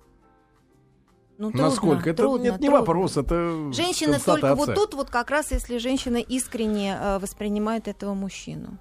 [1.37, 2.09] Ну, трудно, Насколько?
[2.11, 2.79] Это трудно, нет, не трудно.
[2.79, 8.13] вопрос, это Женщина только вот тут вот как раз, если женщина искренне э, воспринимает этого
[8.13, 8.77] мужчину.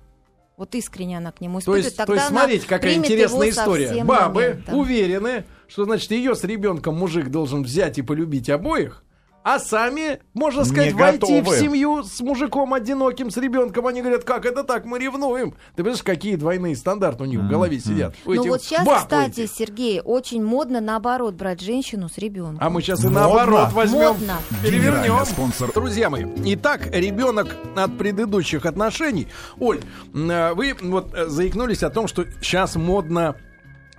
[0.62, 3.51] Вот искренне она к нему То испытывает, есть, то тогда есть она смотрите, какая интересная
[3.51, 4.05] история.
[4.05, 4.79] Бабы моментом.
[4.79, 9.03] уверены, что значит ее с ребенком мужик должен взять и полюбить обоих,
[9.44, 13.87] а сами, можно сказать, Не войти в семью с мужиком одиноким, с ребенком.
[13.87, 15.55] Они говорят, как это так, мы ревнуем.
[15.74, 18.14] Ты понимаешь, какие двойные стандарты у них в голове сидят.
[18.24, 19.52] Ну вот сейчас, кстати, этих.
[19.52, 22.59] Сергей, очень модно наоборот брать женщину с ребенком.
[22.61, 24.38] А мы сейчас и наоборот возьмем, Модно.
[24.62, 25.24] перевернем.
[25.24, 29.28] Спонсор Друзья мои, итак, ребенок от предыдущих отношений.
[29.59, 29.81] Оль,
[30.14, 33.37] э, вы вот э, заикнулись о том, что сейчас модно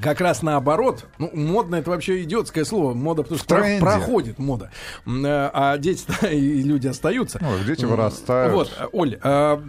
[0.03, 1.05] как раз наоборот.
[1.17, 2.93] Ну, модно это вообще идиотское слово.
[2.93, 4.69] Мода, потому что про- проходит мода.
[5.05, 7.39] Э, А дети и люди остаются.
[7.41, 8.53] Ну, а дети вырастают.
[8.53, 9.61] Вот, Оль, а,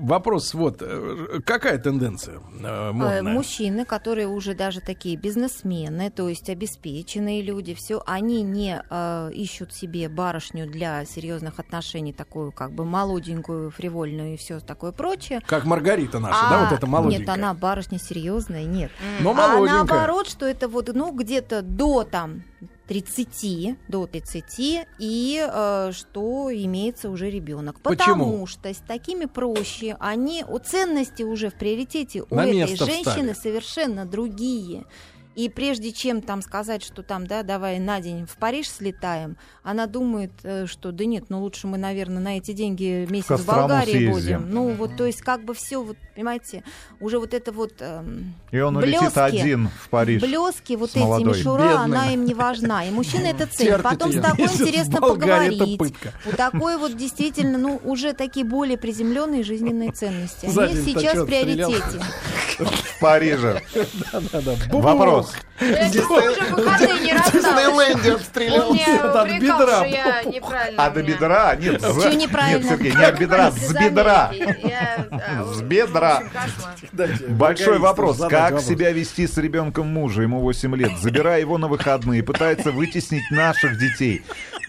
[0.00, 0.78] вопрос вот.
[0.80, 3.22] э, Какая тенденция э, модная?
[3.22, 9.72] Мужчины, которые уже даже такие бизнесмены, то есть обеспеченные люди, все, они не э, ищут
[9.74, 15.40] себе барышню для серьезных отношений, такую как бы молоденькую, фривольную и все такое прочее.
[15.46, 17.20] Как Маргарита наша, А, да, вот эта молоденькая.
[17.26, 18.90] Нет, она барышня серьезная, нет.
[19.20, 19.73] Но А молоденькая.
[19.76, 22.42] Наоборот, что это вот, ну, где-то до там
[22.88, 27.80] 30, до 30, и э, что имеется уже ребенок.
[27.80, 28.14] Почему?
[28.24, 33.32] Потому что с такими проще, они, у ценности уже в приоритете у На этой женщины
[33.32, 33.32] встали.
[33.32, 34.84] совершенно другие.
[35.34, 39.86] И прежде чем там сказать, что там, да, давай на день в Париж слетаем, она
[39.86, 43.90] думает, э, что да нет, ну лучше мы, наверное, на эти деньги месяц в Болгарии
[43.90, 44.12] съездим.
[44.12, 44.50] будем.
[44.50, 46.62] Ну вот, то есть как бы все, вот, понимаете,
[47.00, 49.18] уже вот это вот эм, И он улетит блески.
[49.18, 50.22] один в Париж.
[50.22, 51.84] блески, вот эти мишура, Бедный.
[51.84, 52.84] она им не важна.
[52.84, 53.46] И мужчина это.
[53.46, 55.80] Терпит Потом с тобой в интересно поговорить.
[56.26, 60.46] У такой вот действительно, ну, уже такие более приземленные жизненные ценности.
[60.46, 62.00] Они сейчас в приоритете.
[62.58, 63.62] В Париже.
[64.70, 65.32] Вопрос.
[65.60, 67.94] Я чувствую, уже выходные не рассталась.
[67.94, 68.70] Энди отстрелял.
[68.70, 69.84] Он мне От бедра.
[70.76, 71.54] А до бедра?
[71.56, 71.82] Нет?
[71.82, 74.30] Нет, Сергей, не от бедра, с бедра.
[74.32, 76.22] Я- а, С в бедра.
[77.28, 78.18] Большой вопрос.
[78.28, 83.30] Как себя вести с ребенком мужа, ему 8 лет, забирая его на выходные, пытается вытеснить
[83.30, 84.22] наших детей.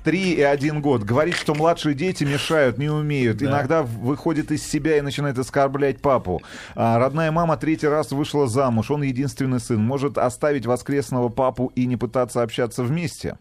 [0.06, 1.04] Три и один год.
[1.04, 3.42] Говорит, что младшие дети мешают, не умеют.
[3.42, 6.42] Иногда выходит из себя и начинает оскорблять папу.
[6.76, 8.92] А, родная мама третий раз вышла замуж.
[8.92, 9.82] Он единственный сын.
[9.84, 13.38] Может оставить воскресного папу и не пытаться общаться вместе.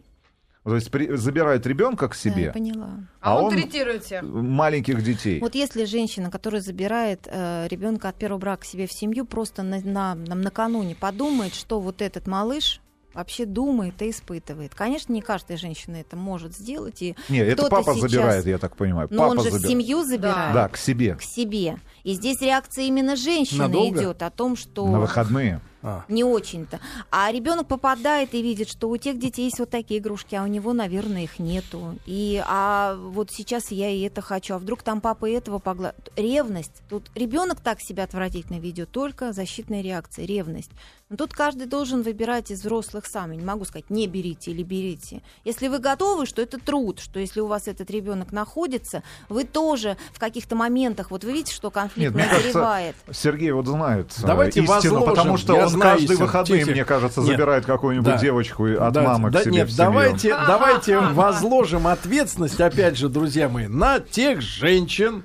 [0.64, 2.88] То есть при- забирает ребенка к Да, я себе, поняла.
[3.20, 4.22] А, А он, он- третирует всех.
[4.22, 5.38] маленьких детей.
[5.40, 9.80] Вот если женщина, которая забирает э, ребенка от первого брака себе в семью, просто на,
[9.82, 12.80] на- нам накануне подумает, что вот этот малыш
[13.14, 14.74] вообще думает и испытывает.
[14.74, 17.00] Конечно, не каждая женщина это может сделать.
[17.02, 19.08] И Не, это папа сейчас- забирает, я так понимаю.
[19.10, 19.66] Но папа он же забирает.
[19.68, 20.54] семью забирает.
[20.54, 21.14] Да, к себе.
[21.14, 21.78] К себе.
[22.04, 24.00] И здесь реакция именно женщины Надолго?
[24.00, 25.60] идет о том, что На выходные.
[25.86, 26.02] А.
[26.08, 26.80] не очень-то.
[27.10, 30.46] А ребенок попадает и видит, что у тех детей есть вот такие игрушки, а у
[30.46, 31.98] него, наверное, их нету.
[32.06, 35.92] И а вот сейчас я и это хочу, а вдруг там папа и этого погла...
[36.16, 36.82] Ревность.
[36.88, 40.70] Тут ребенок так себя отвратительно ведет, только защитная реакция, ревность.
[41.10, 43.32] Но тут каждый должен выбирать из взрослых сам.
[43.32, 45.22] Я не могу сказать, не берите или берите.
[45.44, 49.98] Если вы готовы, что это труд, что если у вас этот ребенок находится, вы тоже
[50.12, 52.96] в каких-то моментах, вот вы видите, что конфликт Нет, мне кажется, назревает.
[53.12, 55.04] Сергей вот знает э, Давайте истину, возложим.
[55.04, 56.26] потому что Я он знаю каждые истину.
[56.26, 56.70] выходные, Тихо.
[56.72, 57.28] мне кажется, Нет.
[57.30, 58.18] забирает какую-нибудь Да.
[58.18, 59.84] девочку и- от Да, мамы да, к себе нет, в семью.
[59.86, 65.22] давайте, давайте возложим ответственность, опять же, друзья мои, на тех женщин,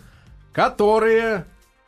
[0.54, 1.46] которые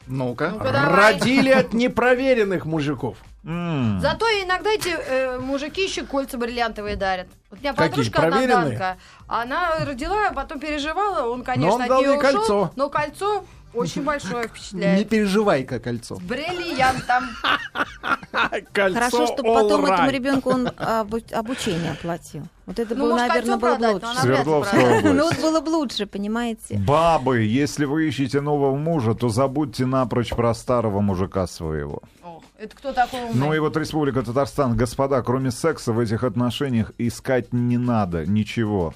[0.07, 0.49] Ну-ка.
[0.51, 1.13] Ну-ка, давай.
[1.13, 3.17] родили от непроверенных мужиков.
[3.43, 7.27] Зато иногда эти э, мужики еще кольца бриллиантовые дарят.
[7.49, 8.69] Вот у меня Какие, подружка, она проверенные?
[8.77, 12.71] Данка, она родила, а потом переживала, он, конечно, он от дал нее ушел, кольцо.
[12.75, 15.09] но кольцо очень большое Не впечатляет.
[15.09, 16.15] переживай-ка кольцо.
[16.15, 17.23] С бриллиантом.
[18.73, 19.93] Кольцо Хорошо, чтобы all потом right.
[19.93, 22.43] этому ребенку он обу- обучение оплатил.
[22.65, 24.21] Вот это Ну, было, может, наверное, было бы продать, лучше.
[24.21, 25.15] Свердловская область.
[25.15, 26.77] Ну вот было бы лучше, понимаете?
[26.77, 32.01] Бабы, если вы ищете нового мужа, то забудьте напрочь про старого мужика своего.
[32.23, 33.33] Ох, Это кто такой умный?
[33.35, 38.93] Ну и вот Республика Татарстан, господа, кроме секса в этих отношениях искать не надо ничего.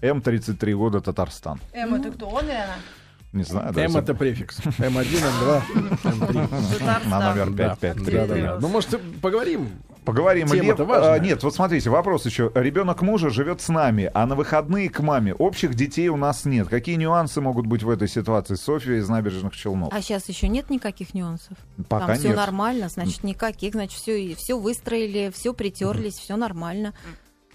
[0.00, 1.60] М33 года Татарстан.
[1.72, 2.76] Эм, это кто, он или она?
[3.32, 4.58] Не знаю, М это префикс.
[4.58, 5.62] М1, М2,
[6.02, 6.78] М3.
[6.78, 7.10] Татарстан.
[7.10, 8.16] На номер Да, 553.
[8.16, 8.58] да, да, да.
[8.60, 9.68] Ну, может, поговорим?
[10.04, 10.48] Поговорим.
[10.48, 11.12] Тема-то Лев- важная.
[11.12, 12.50] а, нет, вот смотрите, вопрос еще.
[12.54, 15.34] Ребенок мужа живет с нами, а на выходные к маме.
[15.34, 16.68] Общих детей у нас нет.
[16.68, 18.54] Какие нюансы могут быть в этой ситуации?
[18.56, 19.92] Софья из набережных Челнов.
[19.92, 21.56] А сейчас еще нет никаких нюансов.
[21.88, 26.94] Пока Там все нормально, значит, никаких, значит, все, все выстроили, все притерлись, все нормально.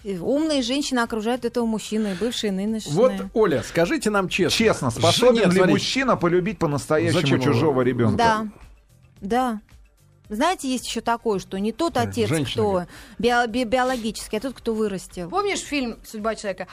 [0.06, 2.94] И умные женщины окружают этого мужчину, и бывшие, и нынешние.
[2.94, 4.56] Вот, Оля, скажите нам честно.
[4.56, 7.52] Честно, способен Нет, ли смотрите, мужчина полюбить по-настоящему Зачем его?
[7.52, 8.16] чужого ребенка?
[8.16, 8.48] Да,
[9.22, 9.62] да.
[10.30, 12.86] Знаете, есть еще такое, что не тот отец, женщина кто
[13.18, 15.28] био- би- биологический, а тот, кто вырастил.
[15.28, 16.68] Помнишь фильм «Судьба человека»?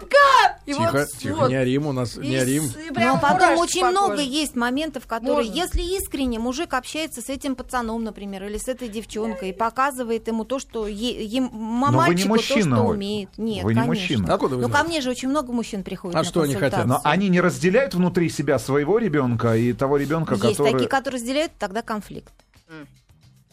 [0.00, 0.58] Папка!
[0.66, 1.48] И Тихо, вот, тихо, вот.
[1.48, 2.64] не орим у нас, не орим.
[2.64, 5.54] с- и прям Но потом очень много есть моментов, которые, Можно.
[5.54, 10.44] если искренне мужик общается с этим пацаном, например, или с этой девчонкой, и показывает ему
[10.44, 13.30] то, что е- им, ма- Но вы не мальчику мужчина, то, что умеет.
[13.38, 13.86] Нет, Вы не конечно.
[14.02, 14.34] мужчина.
[14.34, 16.84] Откуда вы Ну, ко мне же очень много мужчин приходит А на что они хотят?
[16.86, 20.72] Но они не разделяют внутри себя своего ребенка и того ребенка, Есть который...
[20.72, 22.32] такие, которые разделяют, тогда конфликт.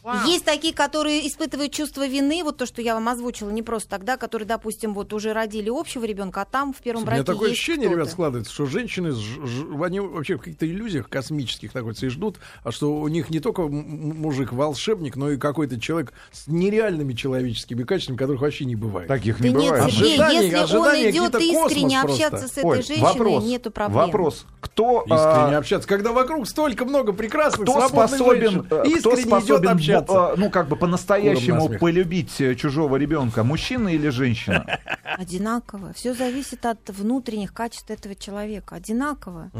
[0.06, 0.26] Вау.
[0.28, 4.16] Есть такие, которые испытывают чувство вины, вот то, что я вам озвучила, не просто тогда,
[4.16, 7.48] которые, допустим, вот уже родили общего ребенка, а там в первом У меня браке такое
[7.48, 12.06] есть ощущение, ребят, складывается, что женщины, ж- ж- они вообще в каких-то иллюзиях космических находятся
[12.06, 16.46] и ждут, а что у них не только мужик волшебник, но и какой-то человек с
[16.46, 19.08] нереальными человеческими качествами, которых вообще не бывает.
[19.08, 19.92] Таких Да не нет, бывает.
[19.92, 22.48] Сергей, Ожидания- если он ожидания идет какие-то искренне общаться просто.
[22.48, 23.96] с этой Оль, женщиной, вопрос, нету проблем.
[24.06, 24.46] вопрос.
[24.60, 25.16] Кто, Искренне
[25.56, 29.26] а, общаться, когда вокруг столько много прекрасных, кто свободных способен, женщин, э, кто искренне идет
[29.26, 30.32] способен общаться.
[30.32, 33.44] а, ну, как бы по-настоящему полюбить э, чужого ребенка?
[33.44, 34.78] Мужчина или женщина?
[35.04, 35.92] Одинаково.
[35.92, 38.76] Все зависит от внутренних качеств этого человека.
[38.76, 39.50] Одинаково.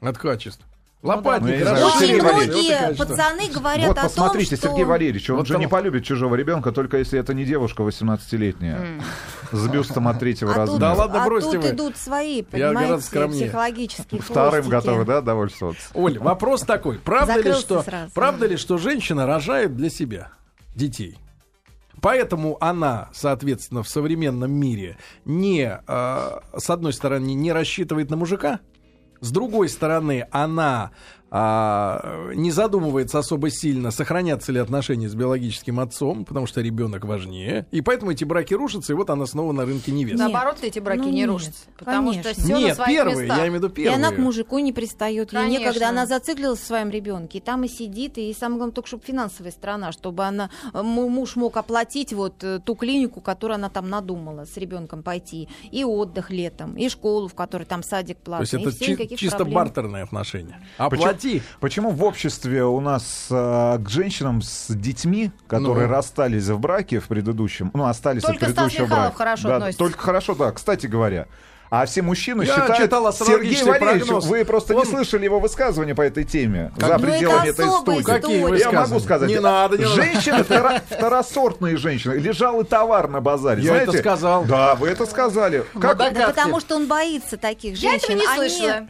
[0.00, 0.66] От качества.
[1.02, 4.68] Лопатник, Ну, хорошо, знаю, Очень многие пацаны говорят Вот о том, посмотрите, что...
[4.68, 7.82] Сергей Валерьевич, он Вот же там- не полюбит чужого ребенка, только если это не девушка
[7.82, 9.00] 18-летняя.
[9.50, 10.80] С бюстом от третьего А тут, размера.
[10.80, 11.70] Да ладно, а бросьте тут вы.
[11.70, 13.44] идут свои, понимаете, скромнее.
[13.46, 15.88] психологические Вторым готовы, да, довольствоваться?
[15.94, 16.98] Оль, вопрос такой.
[16.98, 18.12] Правда ли, что, сразу.
[18.14, 20.32] правда ли, что женщина рожает для себя
[20.74, 21.16] детей?
[22.02, 28.60] Поэтому она, соответственно, в современном мире не, э, с одной стороны, не рассчитывает на мужика,
[29.20, 30.90] с другой стороны, она
[31.30, 37.66] а, не задумывается особо сильно, сохранятся ли отношения с биологическим отцом, потому что ребенок важнее.
[37.70, 40.18] И поэтому эти браки рушатся, и вот она снова на рынке невест.
[40.20, 40.30] Нет.
[40.32, 41.64] Наоборот, эти браки Ну, не нет, рушатся.
[41.78, 42.32] Потому конечно.
[42.32, 43.36] что все на Нет, своих первые, местах.
[43.38, 43.96] я имею в виду И первые.
[43.96, 45.64] она к мужику не пристает, ей Конечно.
[45.64, 49.04] некогда, она зациклилась в своем ребенке, и там и сидит, и самое главное, только чтобы
[49.04, 53.68] финансовая сторона, чтобы она, э, му- муж мог оплатить вот э, ту клинику, которую она
[53.70, 58.24] там надумала с ребенком пойти, и отдых летом, и школу, в которой там садик То
[58.24, 59.54] платный, есть и это чи- чисто проблем.
[59.54, 60.60] бартерные отношения.
[60.76, 61.42] Почему- Оплати.
[61.60, 65.92] Почему в обществе у нас а, к женщинам с детьми, которые Ну.
[65.92, 69.16] расстались в браке в предыдущем, ну, остались Только от Стас предыдущего Михайлов брака.
[69.18, 69.78] хорошо да, относится.
[69.78, 70.52] Только хорошо, да.
[70.52, 71.26] Кстати говоря,
[71.70, 72.76] а все мужчины Я считают...
[72.78, 74.26] читал Сергей Валерьевич, прогноз.
[74.26, 77.48] вы просто Он- не слышали его высказывания по этой теме Как- за Ну, это пределами
[77.48, 78.02] этой студии.
[78.02, 78.58] Какие.
[78.58, 79.28] Я могу сказать.
[79.28, 79.94] Не надо, не надо.
[79.94, 82.14] Женщины, втора- второсортные женщины.
[82.14, 83.62] Лежал и товар на базаре.
[83.62, 83.90] Я Знаете?
[83.92, 84.44] это сказал.
[84.46, 85.64] Да, вы это сказали.
[85.80, 88.16] Как, Да потому что он боится таких Я женщин.
[88.16, 88.88] этого не Они- слышала.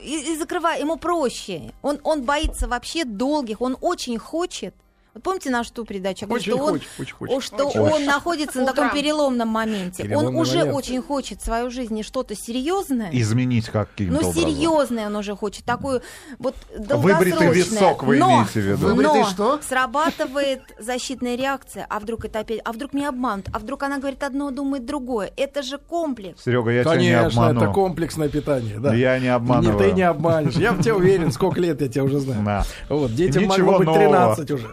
[0.00, 1.72] И, и закрывай, ему проще.
[1.82, 4.74] Он, он боится вообще долгих, он очень хочет.
[5.16, 6.26] Вот помните нашу ту передачу?
[6.26, 7.42] Я говорю, Очень что он, хочет, очень хочет.
[7.42, 7.80] что Очень.
[7.80, 10.02] он находится на таком переломном моменте.
[10.02, 10.76] Переломный он уже момент.
[10.76, 13.08] очень хочет в свою жизнь что-то серьезное.
[13.12, 16.02] изменить каким-то Ну, серьезное он уже хочет, такую
[16.38, 18.86] вот Выбритый висок вы но, имеете в виду?
[18.88, 19.60] Выбритый но что?
[19.66, 24.22] срабатывает защитная реакция, а вдруг это опять, а вдруг меня обманут, а вдруг она говорит
[24.22, 25.32] одно, думает другое.
[25.38, 26.42] Это же комплекс.
[26.44, 27.60] Серега, я тебя не Конечно, обману.
[27.62, 28.78] это комплексное питание.
[28.78, 28.94] Да.
[28.94, 29.78] Я не Не, обманываю.
[29.78, 30.54] ты не обманешь.
[30.56, 32.42] Я в тебя уверен, сколько лет я тебя уже знаю.
[32.44, 32.64] Да.
[32.90, 34.36] Вот, детям Ничего могло быть нового.
[34.36, 34.66] 13 уже.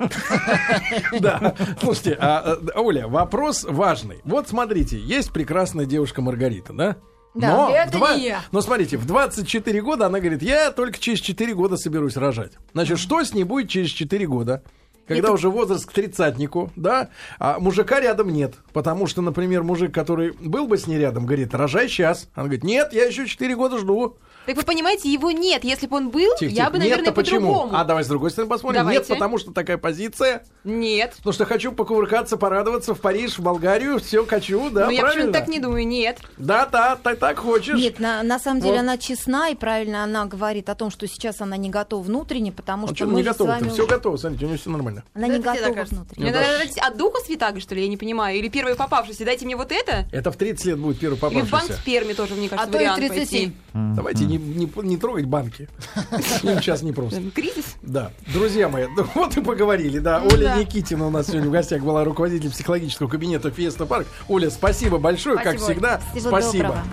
[1.19, 1.55] Да.
[1.79, 4.19] Слушайте, а, а, Оля, вопрос важный.
[4.23, 6.95] Вот смотрите, есть прекрасная девушка Маргарита, да?
[7.36, 7.47] Да.
[7.67, 8.41] Но, Это два- не я.
[8.51, 12.53] но смотрите, в 24 года она говорит, я только через 4 года соберусь рожать.
[12.73, 14.63] Значит, что с ней будет через 4 года?
[15.07, 17.09] Когда Это- уже возраст к тридцатнику, да,
[17.39, 18.53] а мужика рядом нет.
[18.71, 22.29] Потому что, например, мужик, который был бы с ней рядом, говорит, рожай сейчас.
[22.36, 24.17] Она говорит, нет, я еще 4 года жду.
[24.45, 25.63] Так вы понимаете, его нет.
[25.63, 26.71] Если бы он был, Тихо, я тихо.
[26.71, 27.39] бы, наверное, почему?
[27.53, 27.75] по-другому.
[27.77, 28.81] А давай с другой стороны посмотрим.
[28.81, 28.99] Давайте.
[28.99, 30.43] Нет, потому что такая позиция.
[30.63, 31.13] Нет.
[31.17, 35.21] Потому что хочу покувыркаться, порадоваться в Париж, в Болгарию, все хочу, да, ну, я правильно?
[35.23, 35.87] почему-то так не думаю.
[35.87, 36.19] Нет.
[36.37, 37.77] Да, да, так, так хочешь.
[37.79, 38.79] Нет, на, на самом деле Вот.
[38.81, 42.85] она честна и правильно она говорит о том, что сейчас она не готова внутренне, потому
[42.85, 43.69] А что что мы не готово вами...
[43.69, 45.03] Все готово, смотрите, у нее все нормально.
[45.13, 46.05] Она Да не готова внутренне.
[46.17, 46.47] Мне надо
[46.87, 48.37] от духа святаго, что ли, я не понимаю.
[48.37, 50.05] Или первый попавшийся, дайте мне вот это.
[50.11, 51.79] Это в 30 лет будет первый Или в банк попавшийся.
[51.81, 53.51] сперме тоже, мне кажется, А то и в вариант 37.
[53.51, 53.53] пойти.
[53.73, 55.67] Давайте не, не, не трогать банки.
[56.43, 57.21] Им сейчас не просто.
[57.34, 57.75] Кризис?
[57.81, 58.11] Да.
[58.34, 60.21] Друзья мои, ну вот и поговорили, да.
[60.21, 60.57] Оля Да.
[60.57, 64.07] Никитина у нас сегодня в гостях была руководитель психологического кабинета Фиеста Парк.
[64.27, 66.01] Оля, спасибо большое, как Спасибо, всегда.
[66.13, 66.84] Всего доброго.